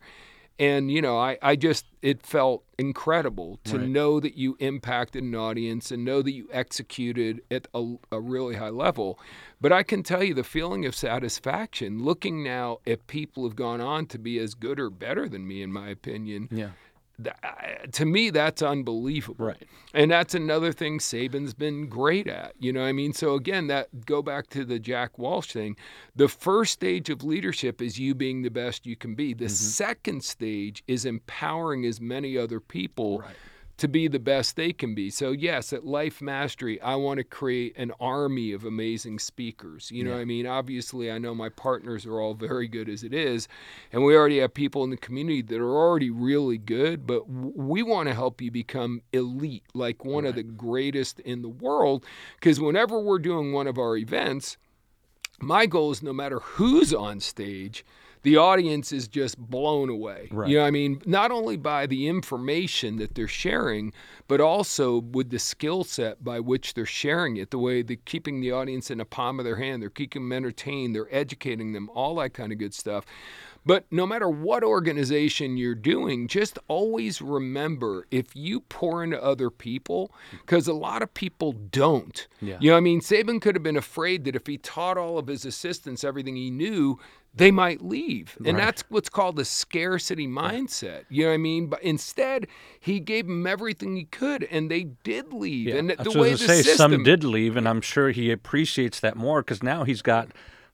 And, 0.57 0.89
you 0.89 1.01
know, 1.01 1.17
I, 1.17 1.37
I 1.41 1.57
just, 1.57 1.85
it 2.01 2.25
felt 2.25 2.63
incredible 2.77 3.59
to 3.65 3.77
Right. 3.77 3.89
know 3.89 4.19
that 4.21 4.37
you 4.37 4.55
impacted 4.59 5.21
an 5.23 5.35
audience 5.35 5.91
and 5.91 6.05
know 6.05 6.21
that 6.21 6.31
you 6.31 6.47
executed 6.51 7.41
at 7.51 7.67
a, 7.73 7.95
a 8.11 8.21
really 8.21 8.55
high 8.55 8.69
level. 8.69 9.19
But 9.59 9.73
I 9.73 9.83
can 9.83 10.01
tell 10.01 10.23
you 10.23 10.33
the 10.33 10.43
feeling 10.45 10.85
of 10.85 10.95
satisfaction 10.95 12.03
looking 12.03 12.41
now 12.43 12.79
at 12.87 13.07
people 13.07 13.43
who've 13.43 13.55
gone 13.55 13.81
on 13.81 14.05
to 14.07 14.17
be 14.17 14.39
as 14.39 14.53
good 14.53 14.79
or 14.79 14.89
better 14.89 15.27
than 15.27 15.45
me, 15.45 15.61
in 15.61 15.73
my 15.73 15.89
opinion. 15.89 16.47
Yeah. 16.51 16.69
I- 17.43 17.47
uh, 17.83 17.87
to 17.93 18.05
me, 18.05 18.29
that's 18.29 18.61
unbelievable. 18.61 19.45
Right. 19.45 19.63
And 19.93 20.11
that's 20.11 20.35
another 20.35 20.73
thing 20.73 20.99
Saban's 20.99 21.53
been 21.53 21.87
great 21.87 22.27
at. 22.27 22.53
You 22.59 22.73
know 22.73 22.81
what 22.81 22.87
I 22.87 22.93
mean? 22.93 23.13
So 23.13 23.35
again, 23.35 23.67
that 23.67 24.05
go 24.05 24.21
back 24.21 24.47
to 24.49 24.65
the 24.65 24.79
Jack 24.79 25.17
Welch 25.17 25.53
thing. 25.53 25.77
The 26.15 26.27
first 26.27 26.73
stage 26.73 27.09
of 27.09 27.23
leadership 27.23 27.81
is 27.81 27.97
you 27.99 28.13
being 28.15 28.41
the 28.41 28.49
best 28.49 28.85
you 28.85 28.95
can 28.95 29.15
be. 29.15 29.33
The 29.33 29.45
mm-hmm. 29.45 29.53
second 29.53 30.23
stage 30.23 30.83
is 30.87 31.05
empowering 31.05 31.85
as 31.85 32.01
many 32.01 32.37
other 32.37 32.59
people 32.59 33.19
Right. 33.19 33.35
To 33.77 33.87
be 33.87 34.07
the 34.07 34.19
best 34.19 34.55
they 34.55 34.71
can 34.71 34.95
be. 34.95 35.09
So 35.09 35.31
yes, 35.31 35.73
at 35.73 35.85
Life 35.85 36.21
Mastery, 36.21 36.81
I 36.81 36.95
want 36.95 37.17
to 37.17 37.23
create 37.23 37.77
an 37.77 37.91
army 37.99 38.53
of 38.53 38.63
amazing 38.63 39.19
speakers. 39.19 39.91
You 39.91 40.03
know 40.03 40.11
what 40.11 40.21
I 40.21 40.25
mean? 40.25 40.47
Obviously, 40.47 41.11
I 41.11 41.17
know 41.17 41.35
my 41.35 41.49
partners 41.49 42.05
are 42.05 42.19
all 42.19 42.33
very 42.33 42.67
good 42.67 42.87
as 42.87 43.03
it 43.03 43.13
is, 43.13 43.47
and 43.91 44.03
we 44.05 44.15
already 44.15 44.39
have 44.39 44.53
people 44.53 44.83
in 44.83 44.89
the 44.89 44.97
community 44.97 45.41
that 45.41 45.59
are 45.59 45.77
already 45.77 46.09
really 46.09 46.57
good, 46.57 47.05
but 47.05 47.29
we 47.29 47.83
want 47.83 48.07
to 48.07 48.15
help 48.15 48.41
you 48.41 48.49
become 48.49 49.01
elite, 49.11 49.63
like 49.73 50.05
one 50.05 50.25
of 50.25 50.35
the 50.35 50.43
greatest 50.43 51.19
in 51.19 51.41
the 51.41 51.49
world 51.49 52.05
because 52.39 52.59
whenever 52.59 52.99
we're 52.99 53.19
doing 53.19 53.53
one 53.53 53.67
of 53.67 53.77
our 53.77 53.97
events, 53.97 54.57
my 55.39 55.65
goal 55.65 55.91
is 55.91 56.01
no 56.01 56.13
matter 56.13 56.39
who's 56.39 56.93
on 56.93 57.19
stage, 57.19 57.85
the 58.25 58.37
audience 58.37 58.91
is 58.91 59.07
just 59.07 59.37
blown 59.37 59.87
away. 59.87 60.27
Right. 60.31 60.49
You 60.49 60.55
know, 60.55 60.63
what 60.63 60.67
I 60.67 60.71
mean, 60.71 60.99
not 61.05 61.29
only 61.31 61.57
by 61.57 61.85
the 61.85 62.07
information 62.07 62.97
that 62.97 63.13
they're 63.13 63.27
sharing, 63.27 63.93
but 64.27 64.41
also 64.41 65.01
with 65.01 65.29
the 65.29 65.37
skill 65.37 65.83
set 65.83 66.23
by 66.23 66.39
which 66.39 66.73
they're 66.73 66.87
sharing 66.87 67.37
it, 67.37 67.51
the 67.51 67.59
way 67.59 67.83
they're 67.83 67.97
keeping 68.05 68.41
the 68.41 68.51
audience 68.51 68.89
in 68.89 68.97
the 68.97 69.05
palm 69.05 69.39
of 69.39 69.45
their 69.45 69.57
hand, 69.57 69.79
they're 69.79 69.91
keeping 69.91 70.23
them 70.23 70.33
entertained, 70.33 70.95
they're 70.95 71.13
educating 71.15 71.73
them, 71.73 71.87
all 71.93 72.15
that 72.15 72.33
kind 72.33 72.51
of 72.51 72.57
good 72.57 72.73
stuff. 72.73 73.05
But 73.63 73.85
no 73.91 74.07
matter 74.07 74.29
what 74.29 74.63
organization 74.63 75.57
you're 75.57 75.75
doing, 75.75 76.27
just 76.27 76.57
always 76.67 77.21
remember 77.21 78.07
if 78.09 78.35
you 78.35 78.61
pour 78.61 79.03
into 79.03 79.21
other 79.23 79.51
people, 79.51 80.11
because 80.31 80.67
a 80.67 80.73
lot 80.73 81.01
of 81.03 81.13
people 81.13 81.51
don't. 81.53 82.27
Yeah. 82.41 82.57
You 82.59 82.69
know 82.69 82.75
what 82.75 82.77
I 82.77 82.81
mean? 82.81 83.01
Saban 83.01 83.41
could 83.41 83.55
have 83.55 83.63
been 83.63 83.77
afraid 83.77 84.25
that 84.25 84.35
if 84.35 84.45
he 84.45 84.57
taught 84.57 84.97
all 84.97 85.17
of 85.17 85.27
his 85.27 85.45
assistants 85.45 86.03
everything 86.03 86.35
he 86.35 86.51
knew, 86.51 86.99
they 87.35 87.51
might 87.51 87.81
leave. 87.83 88.37
And 88.45 88.55
Right. 88.57 88.65
that's 88.65 88.83
what's 88.89 89.09
called 89.09 89.35
the 89.35 89.43
scarcity 89.45 90.27
mindset. 90.27 91.03
You 91.09 91.23
know 91.23 91.29
what 91.29 91.33
I 91.35 91.37
mean? 91.37 91.67
But 91.67 91.83
instead, 91.83 92.47
he 92.79 92.99
gave 92.99 93.27
them 93.27 93.45
everything 93.45 93.95
he 93.97 94.05
could, 94.05 94.43
and 94.45 94.71
they 94.71 94.83
did 95.03 95.33
leave. 95.33 95.67
Yeah. 95.67 95.75
And 95.75 95.89
That's 95.89 96.03
the 96.03 96.09
what 96.09 96.17
I 96.17 96.21
way 96.21 96.31
was 96.31 96.39
the 96.41 96.47
say, 96.47 96.61
system, 96.61 96.91
some 96.93 97.03
did 97.03 97.23
leave, 97.23 97.57
and 97.57 97.67
I'm 97.67 97.81
sure 97.81 98.11
he 98.11 98.31
appreciates 98.31 98.99
that 99.01 99.17
more 99.17 99.41
because 99.41 99.61
now 99.61 99.83
he's 99.83 100.01
got 100.01 100.29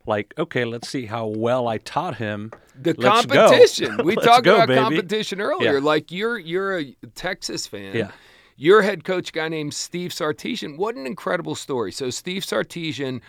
like, 0.06 0.34
okay, 0.38 0.66
let's 0.66 0.88
see 0.90 1.06
how 1.08 1.26
well 1.28 1.68
I 1.68 1.78
taught 1.80 2.18
him. 2.18 2.52
the 2.80 2.94
Let's 2.98 3.26
competition. 3.28 3.98
We 4.04 4.16
talked 4.16 4.46
go, 4.46 4.56
about 4.56 4.68
baby. 4.68 4.80
competition 4.82 5.42
earlier. 5.42 5.74
Yeah. 5.74 5.84
Like 5.84 6.12
you're 6.12 6.40
you're 6.40 6.80
a 6.80 6.96
Texas 7.16 7.68
fan. 7.68 7.96
Yeah. 7.96 8.12
Your 8.56 8.82
head 8.84 9.04
coach 9.04 9.34
guy 9.34 9.48
named 9.50 9.74
Steve 9.74 10.12
Sarkisian. 10.12 10.78
What 10.78 10.96
an 10.96 11.06
incredible 11.08 11.56
story. 11.56 11.92
So 11.92 12.10
Steve 12.12 12.44
Sarkisian, 12.44 13.22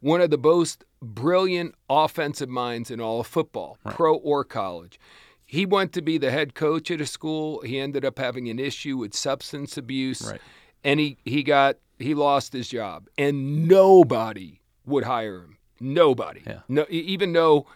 one 0.00 0.20
of 0.20 0.30
the 0.30 0.38
most 0.38 0.84
brilliant 1.02 1.74
offensive 1.88 2.48
minds 2.48 2.90
in 2.90 3.00
all 3.00 3.20
of 3.20 3.26
football, 3.26 3.78
pro 3.84 4.14
or 4.14 4.44
college. 4.44 4.98
He 5.44 5.66
went 5.66 5.92
to 5.94 6.02
be 6.02 6.16
the 6.18 6.30
head 6.30 6.54
coach 6.54 6.90
at 6.90 7.00
a 7.00 7.06
school. 7.06 7.60
He 7.62 7.78
ended 7.78 8.04
up 8.04 8.18
having 8.18 8.48
an 8.48 8.58
issue 8.58 8.98
with 8.98 9.14
substance 9.14 9.76
abuse. 9.76 10.22
Right. 10.22 10.40
And 10.84 11.00
he, 11.00 11.18
he 11.24 11.42
got 11.42 11.76
he 11.98 12.14
lost 12.14 12.52
his 12.52 12.68
job. 12.68 13.08
And 13.18 13.66
nobody 13.66 14.60
would 14.86 15.04
hire 15.04 15.40
him. 15.40 15.58
Nobody. 15.80 16.42
Yeah. 16.46 16.60
No 16.68 16.86
even 16.88 17.32
though 17.32 17.66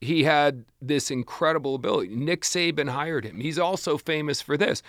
he 0.00 0.24
had 0.24 0.64
this 0.80 1.10
incredible 1.10 1.74
ability. 1.74 2.14
Nick 2.16 2.40
Saban 2.42 2.88
hired 2.88 3.24
him. 3.24 3.38
He's 3.40 3.58
also 3.58 3.98
famous 3.98 4.40
for 4.40 4.56
this. 4.56 4.82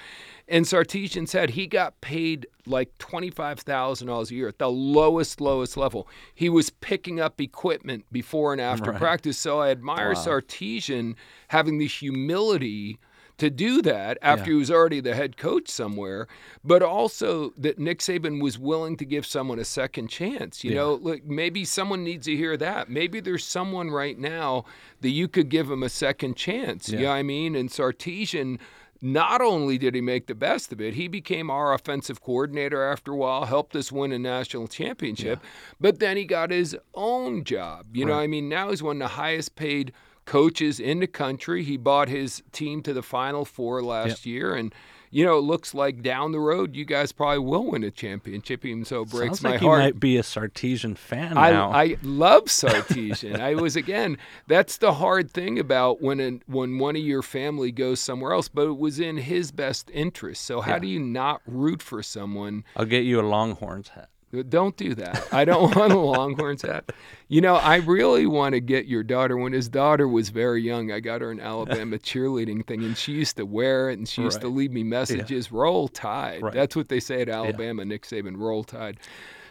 And 0.47 0.65
Sarkisian 0.65 1.27
said 1.27 1.51
he 1.51 1.67
got 1.67 1.99
paid 1.99 2.47
like 2.65 2.97
$25,000 2.97 4.31
a 4.31 4.33
year 4.33 4.47
at 4.47 4.57
the 4.57 4.69
lowest, 4.69 5.41
lowest 5.41 5.75
level. 5.75 6.07
He 6.33 6.47
was 6.47 6.69
picking 6.69 7.19
up 7.19 7.41
equipment 7.41 8.05
before 8.11 8.53
and 8.53 8.61
after 8.61 8.91
Right. 8.91 8.99
practice. 8.99 9.37
So 9.37 9.59
I 9.59 9.71
admire 9.71 10.13
Sarkisian 10.13 11.15
having 11.49 11.77
the 11.77 11.87
humility 11.87 12.97
to 13.41 13.49
do 13.49 13.81
that 13.81 14.19
after 14.21 14.51
Yeah. 14.51 14.53
he 14.53 14.59
was 14.59 14.69
already 14.69 14.99
the 14.99 15.15
head 15.15 15.35
coach 15.35 15.67
somewhere, 15.67 16.27
but 16.63 16.83
also 16.83 17.53
that 17.57 17.79
Nick 17.79 17.97
Saban 17.97 18.39
was 18.39 18.59
willing 18.59 18.95
to 18.97 19.03
give 19.05 19.25
someone 19.25 19.57
a 19.57 19.65
second 19.65 20.09
chance. 20.09 20.63
You 20.63 20.69
Yeah. 20.71 20.77
know, 20.77 20.93
look, 20.93 21.25
maybe 21.25 21.65
someone 21.65 22.03
needs 22.03 22.27
to 22.27 22.35
hear 22.35 22.55
that. 22.57 22.87
Maybe 22.91 23.19
there's 23.19 23.43
someone 23.43 23.89
right 23.89 24.19
now 24.19 24.63
that 25.01 25.09
you 25.09 25.27
could 25.27 25.49
give 25.49 25.71
him 25.71 25.81
a 25.81 25.89
second 25.89 26.35
chance. 26.35 26.89
You 26.89 26.99
Yeah. 26.99 27.03
know 27.05 27.09
what 27.09 27.15
I 27.15 27.23
mean? 27.23 27.55
And 27.55 27.69
Sarkisian 27.69 28.59
not 29.01 29.41
only 29.41 29.79
did 29.79 29.95
he 29.95 30.01
make 30.01 30.27
the 30.27 30.35
best 30.35 30.71
of 30.71 30.79
it, 30.79 30.93
he 30.93 31.07
became 31.07 31.49
our 31.49 31.73
offensive 31.73 32.21
coordinator 32.21 32.83
after 32.83 33.13
a 33.13 33.15
while, 33.15 33.45
helped 33.45 33.75
us 33.75 33.91
win 33.91 34.11
a 34.11 34.19
national 34.19 34.67
championship, 34.67 35.39
but 35.79 35.97
then 35.97 36.15
he 36.15 36.25
got 36.25 36.51
his 36.51 36.77
own 36.93 37.43
job. 37.43 37.87
You 37.97 38.05
know 38.05 38.13
what 38.13 38.21
I 38.21 38.27
mean? 38.27 38.47
Now 38.47 38.69
he's 38.69 38.83
one 38.83 38.97
of 39.01 39.09
the 39.09 39.15
highest 39.15 39.55
paid 39.55 39.93
coaches 40.25 40.79
in 40.79 40.99
the 40.99 41.07
country. 41.07 41.63
He 41.63 41.77
bought 41.77 42.07
his 42.09 42.41
team 42.51 42.81
to 42.83 42.93
the 42.93 43.03
Final 43.03 43.45
Four 43.45 43.81
last 43.83 44.25
year, 44.25 44.53
and 44.55 44.73
you 45.13 45.25
know 45.25 45.37
it 45.37 45.41
looks 45.41 45.73
like 45.73 46.01
down 46.01 46.31
the 46.31 46.39
road 46.39 46.73
you 46.75 46.85
guys 46.85 47.11
probably 47.11 47.39
will 47.39 47.69
win 47.71 47.83
a 47.83 47.91
championship. 47.91 48.63
Even 48.65 48.85
so, 48.85 49.01
it 49.01 49.09
breaks 49.09 49.39
Sounds 49.39 49.43
my 49.43 49.49
like 49.51 49.59
heart. 49.61 49.79
you 49.79 49.83
might 49.85 49.99
be 49.99 50.17
a 50.17 50.21
Sarkisian 50.21 50.97
fan 50.97 51.37
I, 51.37 51.51
now. 51.51 51.71
I 51.71 51.97
love 52.01 52.45
Sarkisian. 52.45 53.39
I 53.39 53.55
was 53.55 53.75
again. 53.75 54.17
That's 54.47 54.77
the 54.77 54.93
hard 54.93 55.31
thing 55.31 55.59
about 55.59 56.01
when 56.01 56.19
an, 56.19 56.43
when 56.47 56.77
one 56.79 56.95
of 56.95 57.01
your 57.01 57.21
family 57.21 57.71
goes 57.71 57.99
somewhere 57.99 58.33
else, 58.33 58.47
but 58.47 58.67
it 58.67 58.77
was 58.77 58.99
in 58.99 59.17
his 59.17 59.51
best 59.51 59.89
interest. 59.93 60.43
So 60.45 60.61
how 60.61 60.73
Yeah. 60.73 60.79
do 60.79 60.87
you 60.87 60.99
not 60.99 61.41
root 61.45 61.81
for 61.81 62.01
someone? 62.01 62.63
I'll 62.77 62.85
get 62.85 63.03
you 63.03 63.19
a 63.19 63.23
Longhorns 63.23 63.89
hat. 63.89 64.09
Don't 64.47 64.77
do 64.77 64.95
that. 64.95 65.27
I 65.33 65.43
don't 65.43 65.75
want 65.75 65.91
a 65.91 65.99
Longhorns 65.99 66.61
hat. 66.61 66.91
You 67.27 67.41
know, 67.41 67.55
I 67.55 67.77
really 67.77 68.25
want 68.25 68.53
to 68.53 68.61
get 68.61 68.85
your 68.85 69.03
daughter. 69.03 69.35
When 69.35 69.51
his 69.51 69.67
daughter 69.67 70.07
was 70.07 70.29
very 70.29 70.61
young, 70.61 70.91
I 70.91 71.01
got 71.01 71.21
her 71.21 71.31
an 71.31 71.39
Alabama 71.39 71.97
cheerleading 71.99 72.65
thing, 72.65 72.83
and 72.83 72.97
she 72.97 73.11
used 73.11 73.37
to 73.37 73.45
wear 73.45 73.89
it, 73.89 73.97
and 73.97 74.07
she 74.07 74.21
used 74.21 74.41
to 74.41 74.47
leave 74.47 74.71
me 74.71 74.83
messages. 74.83 75.51
Roll 75.51 75.87
Tide. 75.89 76.41
Right. 76.41 76.53
That's 76.53 76.75
what 76.75 76.87
they 76.87 76.99
say 76.99 77.21
at 77.21 77.29
Alabama. 77.29 77.83
Nick 77.83 78.03
Saban, 78.03 78.37
roll 78.37 78.63
Tide. 78.63 78.99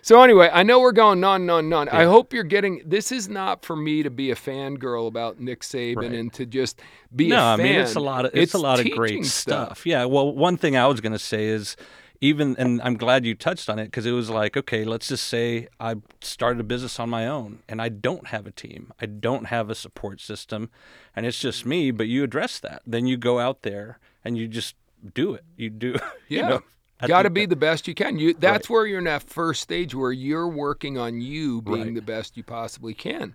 So 0.03 0.23
anyway, 0.23 0.49
I 0.51 0.62
know 0.62 0.81
we're 0.81 0.93
going 0.93 1.21
non, 1.21 1.45
non, 1.45 1.73
on. 1.73 1.88
I 1.90 2.05
hope 2.05 2.33
you're 2.33 2.43
getting. 2.43 2.83
This 2.87 3.12
is 3.12 3.29
not 3.29 3.64
for 3.64 3.77
me 3.77 4.03
to 4.03 4.11
be 4.11 4.31
a 4.31 4.35
fangirl 4.35 5.07
about 5.07 5.40
Nick 5.40 5.61
Saban 5.61 5.97
Right. 5.97 6.12
and 6.12 6.33
to 6.33 6.47
just 6.47 6.81
be 7.14 7.29
no, 7.29 7.37
a 7.37 7.55
I 7.55 7.57
fan. 7.59 7.66
mean 7.66 7.75
it's 7.81 7.97
a 7.97 8.01
lot 8.01 8.25
of 8.25 8.31
it's, 8.35 8.55
a 8.55 8.59
lot 8.59 8.81
of 8.81 8.90
great 8.93 9.27
stuff. 9.27 9.85
Yeah. 9.85 10.07
Well, 10.07 10.35
one 10.35 10.57
thing 10.57 10.77
I 10.77 10.87
was 10.87 11.03
going 11.03 11.12
to 11.12 11.19
say 11.19 11.49
is 11.49 11.77
even 12.20 12.54
and 12.59 12.83
I'm 12.83 12.96
glad 12.96 13.24
you 13.24 13.35
touched 13.35 13.68
on 13.70 13.78
it 13.78 13.87
because 13.87 14.04
it 14.06 14.12
was 14.12 14.28
like, 14.28 14.56
okay, 14.56 14.85
let's 14.85 15.09
just 15.09 15.26
say 15.26 15.68
I 15.78 15.96
started 16.20 16.61
a 16.61 16.64
business 16.64 17.00
on 17.00 17.09
my 17.09 17.26
own 17.26 17.61
and 17.68 17.80
I 17.80 17.88
don't 17.88 18.26
have 18.28 18.46
a 18.46 18.50
team. 18.50 18.92
I 19.00 19.06
don't 19.06 19.46
have 19.46 19.70
a 19.70 19.74
support 19.74 20.20
system 20.20 20.70
and 21.16 21.24
it's 21.24 21.38
just 21.40 21.64
me, 21.64 21.90
but 21.90 22.09
you 22.09 22.22
address 22.22 22.59
that. 22.61 22.83
Then 22.87 23.06
you 23.06 23.16
go 23.16 23.38
out 23.38 23.62
there 23.62 23.98
and 24.24 24.37
you 24.37 24.48
just 24.48 24.74
do 25.14 25.33
it. 25.35 25.44
You 25.56 25.70
do 25.70 25.96
you 26.28 26.38
Yeah. 26.38 26.48
know, 26.48 26.61
Got 27.06 27.22
to 27.22 27.30
be 27.30 27.46
that- 27.46 27.50
the 27.50 27.56
best 27.56 27.88
you 27.88 27.94
can. 27.94 28.18
You 28.18 28.35
that's 28.35 28.68
where 28.68 28.85
you're 28.85 28.98
in 28.98 29.04
that 29.04 29.22
first 29.22 29.62
stage 29.62 29.94
where 29.94 30.12
you're 30.12 30.48
working 30.48 30.98
on 30.98 31.22
you 31.22 31.62
being 31.62 31.80
Right. 31.80 31.94
the 31.94 32.02
best 32.02 32.37
you 32.37 32.42
possibly 32.42 32.92
can. 32.92 33.35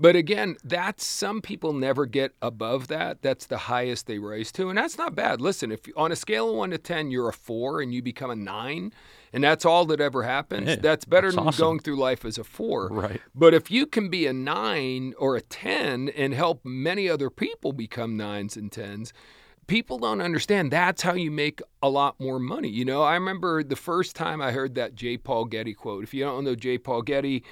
But 0.00 0.14
again, 0.14 0.56
that's 0.62 1.04
some 1.04 1.40
people 1.40 1.72
never 1.72 2.06
get 2.06 2.32
above 2.40 2.86
that. 2.88 3.20
That's 3.20 3.46
the 3.46 3.58
highest 3.58 4.06
they 4.06 4.20
rise 4.20 4.52
to, 4.52 4.68
and 4.68 4.78
that's 4.78 4.96
not 4.96 5.16
bad. 5.16 5.40
Listen, 5.40 5.72
if 5.72 5.80
on 5.96 6.12
a 6.12 6.16
scale 6.16 6.50
of 6.50 6.56
one 6.56 6.70
to 6.70 6.78
ten, 6.78 7.10
you're 7.10 7.28
a 7.28 7.32
four 7.32 7.80
and 7.80 7.92
you 7.92 8.00
become 8.00 8.30
a 8.30 8.36
nine, 8.36 8.92
and 9.32 9.42
that's 9.42 9.64
all 9.64 9.84
that 9.86 10.00
ever 10.00 10.22
happens. 10.22 10.76
That's 10.78 11.04
better 11.04 11.28
that's 11.28 11.36
than 11.36 11.48
awesome. 11.48 11.64
going 11.64 11.78
through 11.80 11.96
life 11.96 12.24
as 12.24 12.38
a 12.38 12.44
four. 12.44 12.88
Right. 12.88 13.20
But 13.34 13.54
if 13.54 13.70
you 13.72 13.86
can 13.86 14.08
be 14.08 14.26
a 14.26 14.32
nine 14.32 15.14
or 15.18 15.34
a 15.34 15.40
10 15.40 16.10
and 16.10 16.32
help 16.32 16.64
many 16.64 17.08
other 17.08 17.28
people 17.28 17.72
become 17.72 18.16
nines 18.16 18.56
and 18.56 18.70
tens, 18.70 19.12
people 19.66 19.98
don't 19.98 20.20
understand 20.20 20.70
that's 20.70 21.02
how 21.02 21.14
you 21.14 21.32
make 21.32 21.60
a 21.82 21.88
lot 21.88 22.20
more 22.20 22.38
money. 22.38 22.68
You 22.68 22.84
know, 22.84 23.02
I 23.02 23.14
remember 23.14 23.64
the 23.64 23.76
first 23.76 24.14
time 24.14 24.40
I 24.40 24.52
heard 24.52 24.76
that 24.76 24.94
J. 24.94 25.16
Paul 25.16 25.46
Getty 25.46 25.74
quote. 25.74 26.04
If 26.04 26.14
you 26.14 26.24
don't 26.24 26.44
know 26.44 26.54
J. 26.54 26.78
Paul 26.78 27.02
Getty, 27.02 27.44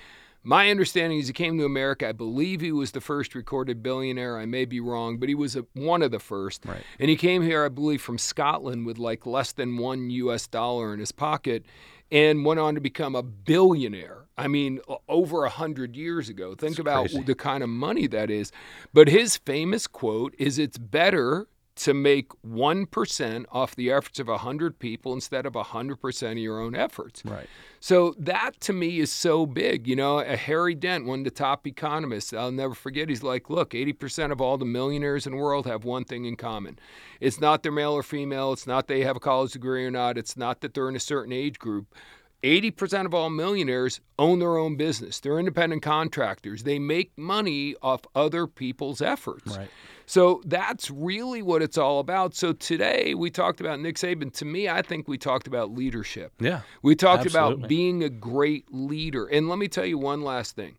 my 0.46 0.70
understanding 0.70 1.18
is 1.18 1.26
he 1.26 1.32
came 1.32 1.58
to 1.58 1.64
America. 1.64 2.08
I 2.08 2.12
believe 2.12 2.60
he 2.60 2.70
was 2.70 2.92
the 2.92 3.00
first 3.00 3.34
recorded 3.34 3.82
billionaire. 3.82 4.38
I 4.38 4.46
may 4.46 4.64
be 4.64 4.78
wrong, 4.78 5.18
but 5.18 5.28
he 5.28 5.34
was 5.34 5.56
a, 5.56 5.66
one 5.74 6.02
of 6.02 6.12
the 6.12 6.20
first. 6.20 6.64
Right. 6.64 6.82
And 7.00 7.10
he 7.10 7.16
came 7.16 7.42
here, 7.42 7.64
I 7.64 7.68
believe, 7.68 8.00
from 8.00 8.16
Scotland 8.16 8.86
with 8.86 8.96
like 8.96 9.26
less 9.26 9.50
than 9.50 9.76
one 9.76 10.08
U.S. 10.10 10.46
dollar 10.46 10.94
in 10.94 11.00
his 11.00 11.10
pocket, 11.10 11.66
and 12.12 12.44
went 12.44 12.60
on 12.60 12.76
to 12.76 12.80
become 12.80 13.16
a 13.16 13.24
billionaire. 13.24 14.26
I 14.38 14.46
mean, 14.46 14.78
over 15.08 15.44
a 15.44 15.50
hundred 15.50 15.96
years 15.96 16.28
ago. 16.28 16.54
Think 16.54 16.78
about 16.78 17.06
crazy. 17.10 17.22
the 17.24 17.34
kind 17.34 17.64
of 17.64 17.68
money 17.68 18.06
that 18.06 18.30
is. 18.30 18.52
But 18.94 19.08
his 19.08 19.36
famous 19.38 19.88
quote 19.88 20.32
is, 20.38 20.60
"It's 20.60 20.78
better." 20.78 21.48
to 21.76 21.92
make 21.92 22.30
1% 22.42 23.44
off 23.52 23.76
the 23.76 23.92
efforts 23.92 24.18
of 24.18 24.28
100 24.28 24.78
people 24.78 25.12
instead 25.12 25.44
of 25.44 25.52
100% 25.52 26.32
of 26.32 26.38
your 26.38 26.58
own 26.58 26.74
efforts. 26.74 27.22
Right. 27.24 27.46
So 27.86 28.16
that 28.18 28.60
to 28.62 28.72
me 28.72 28.98
is 28.98 29.12
so 29.12 29.46
big. 29.46 29.86
You 29.86 29.94
know, 29.94 30.18
a 30.18 30.36
Harry 30.36 30.74
Dent, 30.74 31.06
one 31.06 31.20
of 31.20 31.24
the 31.24 31.30
top 31.30 31.68
economists, 31.68 32.32
I'll 32.32 32.50
never 32.50 32.74
forget, 32.74 33.08
he's 33.08 33.22
like, 33.22 33.48
look, 33.48 33.70
80% 33.70 34.32
of 34.32 34.40
all 34.40 34.58
the 34.58 34.64
millionaires 34.64 35.24
in 35.24 35.36
the 35.36 35.38
world 35.38 35.68
have 35.68 35.84
one 35.84 36.02
thing 36.02 36.24
in 36.24 36.34
common. 36.34 36.80
It's 37.20 37.40
not 37.40 37.62
they're 37.62 37.70
male 37.70 37.92
or 37.92 38.02
female, 38.02 38.52
it's 38.52 38.66
not 38.66 38.88
they 38.88 39.04
have 39.04 39.14
a 39.14 39.20
college 39.20 39.52
degree 39.52 39.86
or 39.86 39.92
not, 39.92 40.18
it's 40.18 40.36
not 40.36 40.62
that 40.62 40.74
they're 40.74 40.88
in 40.88 40.96
a 40.96 40.98
certain 40.98 41.32
age 41.32 41.60
group. 41.60 41.94
80% 42.42 43.06
of 43.06 43.14
all 43.14 43.30
millionaires 43.30 44.00
own 44.18 44.40
their 44.40 44.56
own 44.56 44.76
business. 44.76 45.20
They're 45.20 45.38
independent 45.38 45.82
contractors. 45.82 46.64
They 46.64 46.80
make 46.80 47.12
money 47.16 47.76
off 47.82 48.00
other 48.16 48.48
people's 48.48 49.00
efforts. 49.00 49.56
Right. 49.56 49.70
So 50.06 50.40
that's 50.46 50.88
really 50.90 51.42
what 51.42 51.62
it's 51.62 51.76
all 51.76 51.98
about. 51.98 52.34
So 52.34 52.52
today 52.52 53.14
we 53.14 53.28
talked 53.28 53.60
about 53.60 53.80
Nick 53.80 53.96
Saban. 53.96 54.32
To 54.34 54.44
me, 54.44 54.68
I 54.68 54.80
think 54.80 55.08
we 55.08 55.18
talked 55.18 55.48
about 55.48 55.72
leadership. 55.72 56.32
Yeah. 56.38 56.60
We 56.80 56.94
talked 56.94 57.26
absolutely. 57.26 57.54
about 57.54 57.68
being 57.68 58.04
a 58.04 58.08
great 58.08 58.72
leader. 58.72 59.26
And 59.26 59.48
let 59.48 59.58
me 59.58 59.66
tell 59.66 59.84
you 59.84 59.98
one 59.98 60.22
last 60.22 60.54
thing. 60.54 60.78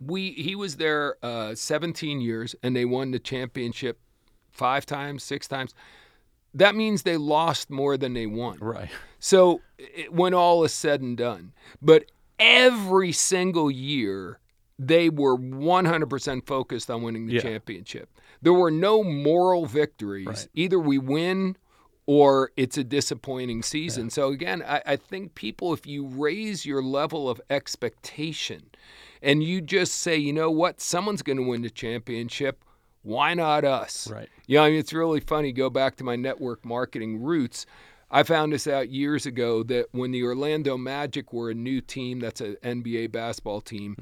We 0.00 0.32
he 0.32 0.54
was 0.54 0.76
there 0.76 1.16
uh, 1.22 1.54
17 1.54 2.20
years 2.20 2.54
and 2.62 2.74
they 2.74 2.84
won 2.84 3.12
the 3.12 3.18
championship 3.18 3.98
five 4.50 4.84
times, 4.84 5.22
six 5.22 5.46
times. 5.46 5.74
That 6.54 6.74
means 6.74 7.04
they 7.04 7.16
lost 7.16 7.70
more 7.70 7.96
than 7.96 8.14
they 8.14 8.26
won. 8.26 8.58
Right. 8.58 8.90
So 9.20 9.60
it, 9.78 10.12
when 10.12 10.34
all 10.34 10.64
is 10.64 10.72
said 10.72 11.00
and 11.00 11.16
done, 11.16 11.52
but 11.80 12.06
every 12.38 13.12
single 13.12 13.70
year 13.70 14.38
they 14.78 15.08
were 15.08 15.36
100% 15.36 16.46
focused 16.46 16.90
on 16.90 17.02
winning 17.02 17.26
the 17.26 17.34
Yeah. 17.34 17.40
championship. 17.40 18.08
There 18.42 18.52
were 18.52 18.70
no 18.70 19.02
moral 19.02 19.66
victories. 19.66 20.26
Right. 20.26 20.48
Either 20.54 20.78
we 20.78 20.98
win 20.98 21.56
or 22.06 22.52
it's 22.56 22.78
a 22.78 22.84
disappointing 22.84 23.62
season. 23.62 24.08
So 24.10 24.28
again, 24.28 24.62
I, 24.66 24.80
I 24.86 24.96
think 24.96 25.34
people, 25.34 25.72
if 25.74 25.86
you 25.86 26.06
raise 26.06 26.64
your 26.64 26.82
level 26.82 27.28
of 27.28 27.40
expectation 27.50 28.70
and 29.20 29.42
you 29.42 29.60
just 29.60 29.94
say, 29.94 30.16
you 30.16 30.32
know 30.32 30.50
what, 30.50 30.80
someone's 30.80 31.22
going 31.22 31.38
to 31.38 31.42
win 31.46 31.62
the 31.62 31.70
championship. 31.70 32.64
Why 33.02 33.34
not 33.34 33.64
us? 33.64 34.08
Right. 34.10 34.28
Yeah, 34.46 34.62
I 34.62 34.70
mean, 34.70 34.78
it's 34.78 34.92
really 34.92 35.20
funny. 35.20 35.52
Go 35.52 35.70
back 35.70 35.96
to 35.96 36.04
my 36.04 36.16
network 36.16 36.64
marketing 36.64 37.22
roots. 37.22 37.66
I 38.10 38.22
found 38.22 38.52
this 38.52 38.66
out 38.66 38.88
years 38.90 39.26
ago 39.26 39.62
that 39.64 39.86
when 39.92 40.12
the 40.12 40.22
Orlando 40.24 40.76
Magic 40.78 41.32
were 41.32 41.50
a 41.50 41.54
new 41.54 41.80
team, 41.80 42.20
that's 42.20 42.40
an 42.40 42.56
NBA 42.62 43.12
basketball 43.12 43.60
team, 43.60 43.96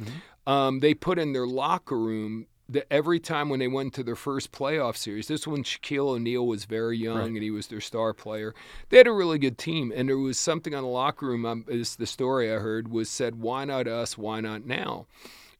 um, 0.46 0.80
they 0.80 0.94
put 0.94 1.18
in 1.18 1.32
their 1.32 1.46
locker 1.46 1.98
room 1.98 2.46
that 2.68 2.86
every 2.92 3.20
time 3.20 3.48
when 3.48 3.60
they 3.60 3.68
went 3.68 3.94
to 3.94 4.02
their 4.02 4.16
first 4.16 4.50
playoff 4.50 4.96
series, 4.96 5.28
this 5.28 5.46
one 5.46 5.62
Shaquille 5.62 6.08
O'Neal 6.16 6.46
was 6.46 6.64
very 6.64 6.98
young 6.98 7.18
Right. 7.18 7.26
and 7.28 7.42
he 7.42 7.50
was 7.50 7.68
their 7.68 7.80
star 7.80 8.12
player, 8.12 8.54
they 8.88 8.96
had 8.98 9.06
a 9.06 9.12
really 9.12 9.38
good 9.38 9.56
team. 9.56 9.92
And 9.94 10.08
there 10.08 10.18
was 10.18 10.38
something 10.38 10.74
on 10.74 10.82
the 10.82 10.88
locker 10.88 11.26
room, 11.26 11.46
um, 11.46 11.64
is 11.68 11.94
the 11.96 12.06
story 12.06 12.52
I 12.52 12.58
heard, 12.58 12.88
was 12.88 13.08
said, 13.08 13.36
why 13.36 13.64
not 13.64 13.86
us? 13.86 14.18
Why 14.18 14.40
not 14.40 14.66
now? 14.66 15.06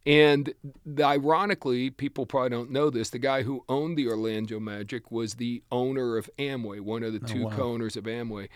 And 0.07 0.55
ironically, 1.01 1.91
people 1.91 2.27
probably 2.27 2.51
don't 2.51 2.71
know 2.71 2.91
this. 2.91 3.11
The 3.11 3.19
guy 3.19 3.43
who 3.43 3.65
owned 3.69 3.99
the 3.99 4.09
Orlando 4.09 4.61
Magic 4.61 5.11
was 5.11 5.35
the 5.35 5.63
owner 5.73 6.17
of 6.17 6.31
Amway, 6.39 6.81
one 6.81 7.03
of 7.03 7.13
the 7.13 7.19
two 7.19 7.45
wow. 7.45 7.51
co-owners 7.51 7.97
of 7.97 8.05
Amway. 8.05 8.49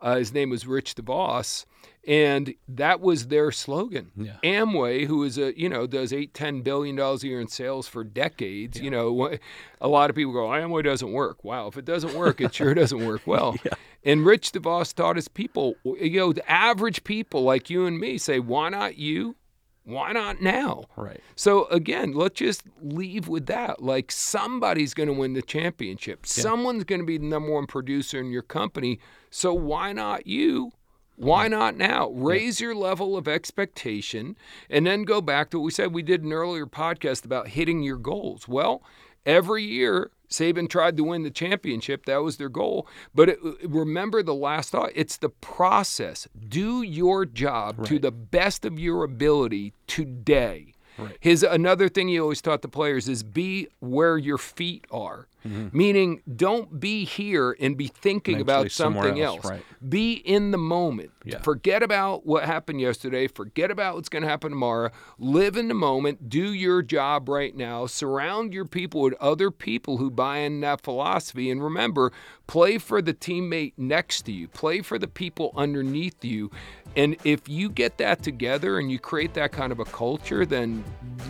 Uh, 0.00 0.16
his 0.16 0.32
name 0.32 0.50
was 0.50 0.66
Rich 0.66 0.96
DeVos, 0.96 1.66
and 2.06 2.54
that 2.68 3.00
was 3.00 3.28
their 3.28 3.50
slogan. 3.52 4.10
Yeah. 4.16 4.36
Amway, 4.42 5.06
who 5.06 5.22
is 5.24 5.38
a 5.38 5.58
you 5.58 5.68
know 5.68 5.86
does 5.86 6.12
eight 6.12 6.34
ten 6.34 6.62
billion 6.62 6.96
dollars 6.96 7.22
a 7.22 7.28
year 7.28 7.40
in 7.40 7.48
sales 7.48 7.86
for 7.86 8.02
decades. 8.02 8.80
You 8.80 8.90
know, 8.90 9.38
a 9.80 9.88
lot 9.88 10.10
of 10.10 10.16
people 10.16 10.32
go, 10.32 10.48
Amway 10.48 10.84
doesn't 10.84 11.12
work. 11.12 11.44
Wow, 11.44 11.68
if 11.68 11.76
it 11.76 11.84
doesn't 11.84 12.14
work, 12.14 12.40
it 12.40 12.54
sure 12.54 12.74
doesn't 12.74 13.04
work 13.06 13.22
well. 13.26 13.56
And 14.04 14.26
Rich 14.26 14.52
DeVos 14.52 14.94
taught 14.94 15.16
his 15.16 15.28
people, 15.28 15.76
you 15.84 16.18
know, 16.18 16.32
the 16.32 16.50
average 16.50 17.04
people 17.04 17.42
like 17.42 17.70
you 17.70 17.86
and 17.86 17.98
me 17.98 18.18
say, 18.18 18.38
why 18.40 18.68
not 18.68 18.98
you? 18.98 19.36
Why 19.84 20.12
not 20.12 20.40
now? 20.40 20.84
Right. 20.96 21.20
So 21.36 21.66
again, 21.66 22.12
let's 22.12 22.38
just 22.38 22.62
leave 22.80 23.28
with 23.28 23.46
that. 23.46 23.82
Like 23.82 24.10
somebody's 24.10 24.94
going 24.94 25.08
to 25.08 25.12
win 25.12 25.34
the 25.34 25.42
championship. 25.42 26.26
Someone's 26.26 26.84
going 26.84 27.00
to 27.02 27.06
be 27.06 27.18
the 27.18 27.26
number 27.26 27.52
one 27.52 27.66
producer 27.66 28.18
in 28.18 28.30
your 28.30 28.42
company. 28.42 28.98
So 29.30 29.52
why 29.52 29.92
not 29.92 30.26
you? 30.26 30.72
Why 31.16 31.48
not 31.48 31.76
now? 31.76 32.08
Raise 32.10 32.60
your 32.60 32.74
level 32.74 33.16
of 33.16 33.28
expectation 33.28 34.36
and 34.68 34.86
then 34.86 35.04
go 35.04 35.20
back 35.20 35.50
to 35.50 35.58
what 35.58 35.64
we 35.64 35.70
said 35.70 35.92
we 35.92 36.02
did 36.02 36.24
an 36.24 36.32
earlier 36.32 36.66
podcast 36.66 37.24
about 37.24 37.48
hitting 37.48 37.82
your 37.82 37.98
goals. 37.98 38.48
Well, 38.48 38.82
every 39.26 39.64
year 39.64 40.10
Saban 40.34 40.68
tried 40.68 40.96
to 40.96 41.04
win 41.04 41.22
the 41.22 41.30
championship. 41.30 42.06
That 42.06 42.22
was 42.22 42.36
their 42.36 42.48
goal. 42.48 42.86
But 43.14 43.28
it, 43.30 43.38
remember 43.62 44.22
the 44.22 44.34
last 44.34 44.70
thought 44.70 44.90
it's 44.94 45.16
the 45.16 45.28
process. 45.28 46.26
Do 46.48 46.82
your 46.82 47.24
job 47.24 47.86
to 47.86 47.98
the 47.98 48.10
best 48.10 48.64
of 48.64 48.78
your 48.78 49.04
ability 49.04 49.72
today. 49.86 50.74
Right. 50.98 51.16
His 51.20 51.42
another 51.42 51.88
thing 51.88 52.08
he 52.08 52.20
always 52.20 52.42
taught 52.42 52.62
the 52.62 52.68
players 52.68 53.08
is 53.08 53.22
be 53.22 53.68
where 53.80 54.16
your 54.16 54.38
feet 54.38 54.84
are. 54.90 55.26
Mm-hmm. 55.46 55.76
Meaning 55.76 56.22
don't 56.36 56.80
be 56.80 57.04
here 57.04 57.56
and 57.60 57.76
be 57.76 57.88
thinking 57.88 58.40
about 58.40 58.70
something 58.70 59.20
else, 59.20 59.44
else. 59.44 59.50
right. 59.50 59.62
Be 59.86 60.14
in 60.14 60.52
the 60.52 60.58
moment. 60.58 61.10
Yeah. 61.24 61.40
Forget 61.42 61.82
about 61.82 62.24
what 62.24 62.44
happened 62.44 62.80
yesterday. 62.80 63.28
Forget 63.28 63.70
about 63.70 63.94
what's 63.94 64.08
going 64.08 64.22
to 64.22 64.28
happen 64.28 64.50
tomorrow. 64.50 64.90
Live 65.18 65.56
in 65.56 65.68
the 65.68 65.74
moment. 65.74 66.28
Do 66.28 66.52
your 66.52 66.82
job 66.82 67.28
right 67.28 67.54
now. 67.54 67.86
Surround 67.86 68.54
your 68.54 68.64
people 68.64 69.02
with 69.02 69.14
other 69.20 69.50
people 69.50 69.98
who 69.98 70.10
buy 70.10 70.38
in 70.38 70.60
that 70.60 70.82
philosophy. 70.82 71.50
And 71.50 71.62
remember, 71.62 72.12
play 72.46 72.78
for 72.78 73.02
the 73.02 73.14
teammate 73.14 73.74
next 73.76 74.22
to 74.22 74.32
you, 74.32 74.48
play 74.48 74.80
for 74.80 74.98
the 74.98 75.08
people 75.08 75.52
underneath 75.56 76.24
you. 76.24 76.50
And 76.96 77.16
if 77.24 77.48
you 77.48 77.68
get 77.68 77.98
that 77.98 78.22
together 78.22 78.78
and 78.78 78.90
you 78.90 78.98
create 78.98 79.34
that 79.34 79.50
kind 79.50 79.72
of 79.72 79.80
a 79.80 79.84
culture, 79.84 80.46
then 80.46 80.84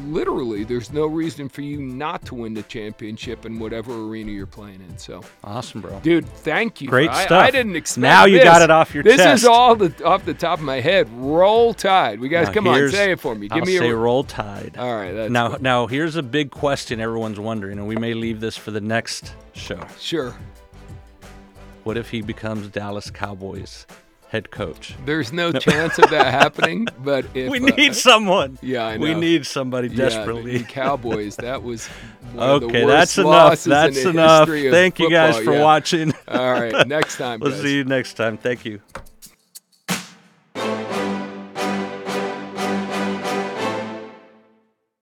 literally 0.06 0.64
there's 0.64 0.92
no 0.92 1.06
reason 1.06 1.48
for 1.48 1.62
you 1.62 1.80
not 1.80 2.24
to 2.26 2.34
win 2.34 2.52
the 2.52 2.62
championship 2.64 3.46
in 3.46 3.58
whatever 3.58 4.03
arena 4.08 4.30
you're 4.32 4.46
playing 4.46 4.80
in. 4.88 4.96
So. 4.98 5.22
Awesome, 5.42 5.80
bro. 5.80 6.00
Dude, 6.00 6.26
thank 6.28 6.80
you. 6.80 6.88
Great 6.88 7.10
I, 7.10 7.24
stuff. 7.24 7.42
I 7.44 7.50
didn't 7.50 7.76
expect 7.76 8.02
Now 8.02 8.24
you 8.26 8.36
this. 8.38 8.44
got 8.44 8.62
it 8.62 8.70
off 8.70 8.94
your 8.94 9.02
this 9.02 9.16
chest. 9.16 9.42
is 9.42 9.48
all 9.48 9.74
the, 9.76 10.04
off 10.04 10.24
the 10.24 10.34
top 10.34 10.58
of 10.58 10.64
my 10.64 10.80
head. 10.80 11.08
Roll 11.12 11.74
Tide. 11.74 12.20
We 12.20 12.28
guys, 12.28 12.48
Now 12.48 12.52
come 12.54 12.68
on, 12.68 12.88
say 12.90 13.12
it 13.12 13.20
for 13.20 13.34
me. 13.34 13.48
Give 13.48 13.58
I'll 13.62 13.66
me 13.66 13.78
say 13.78 13.90
a. 13.90 13.96
roll 13.96 14.24
tide. 14.24 14.76
all 14.78 14.94
right, 14.94 15.12
that's 15.12 15.30
now, 15.30 15.48
cool. 15.50 15.58
now 15.60 15.86
here's 15.86 16.16
a 16.16 16.22
big 16.22 16.50
question 16.50 17.00
everyone's 17.00 17.40
wondering, 17.40 17.78
and 17.78 17.86
we 17.88 17.96
may 17.96 18.14
leave 18.14 18.40
this 18.40 18.56
for 18.56 18.70
the 18.70 18.80
next 18.80 19.34
show. 19.52 19.80
sure. 19.98 20.34
What 21.84 21.96
if 21.98 22.10
he 22.10 22.22
becomes 22.22 22.68
Dallas 22.68 23.10
Cowboys 23.10 23.86
head 24.34 24.50
coach? 24.50 24.94
There's 25.04 25.32
no 25.32 25.52
chance 25.52 25.96
of 25.96 26.10
that 26.10 26.26
happening, 26.26 26.88
but 27.04 27.24
if 27.34 27.50
we 27.52 27.60
uh, 27.60 27.74
need 27.76 27.94
someone. 27.94 28.58
yeah, 28.62 28.84
I 28.88 28.96
We 28.96 29.14
need 29.14 29.46
somebody 29.46 29.86
Yeah, 29.88 29.94
the- 29.94 30.02
desperately. 30.10 30.58
the 30.58 30.64
Cowboys. 30.64 31.36
That 31.36 31.62
was 31.62 31.86
one 32.32 32.48
of 32.50 32.60
the 32.62 32.66
okay, 32.66 32.84
worst 32.84 33.14
that's 33.14 33.18
enough. 33.18 33.28
losses 33.28 33.66
in 33.66 33.70
That's 33.70 34.02
the 34.02 34.10
enough. 34.10 34.48
history 34.48 34.66
of 34.66 34.72
Thank 34.72 34.98
you 34.98 35.08
guys 35.08 35.36
for 35.38 35.52
yeah. 35.54 35.62
watching. 35.62 36.12
All 36.26 36.52
right, 36.52 36.86
next 36.88 37.16
time. 37.16 37.38
we'll 37.38 37.52
guys. 37.52 37.62
see 37.62 37.76
you 37.76 37.84
next 37.84 38.14
time. 38.14 38.36
Thank 38.36 38.64
you. 38.64 38.80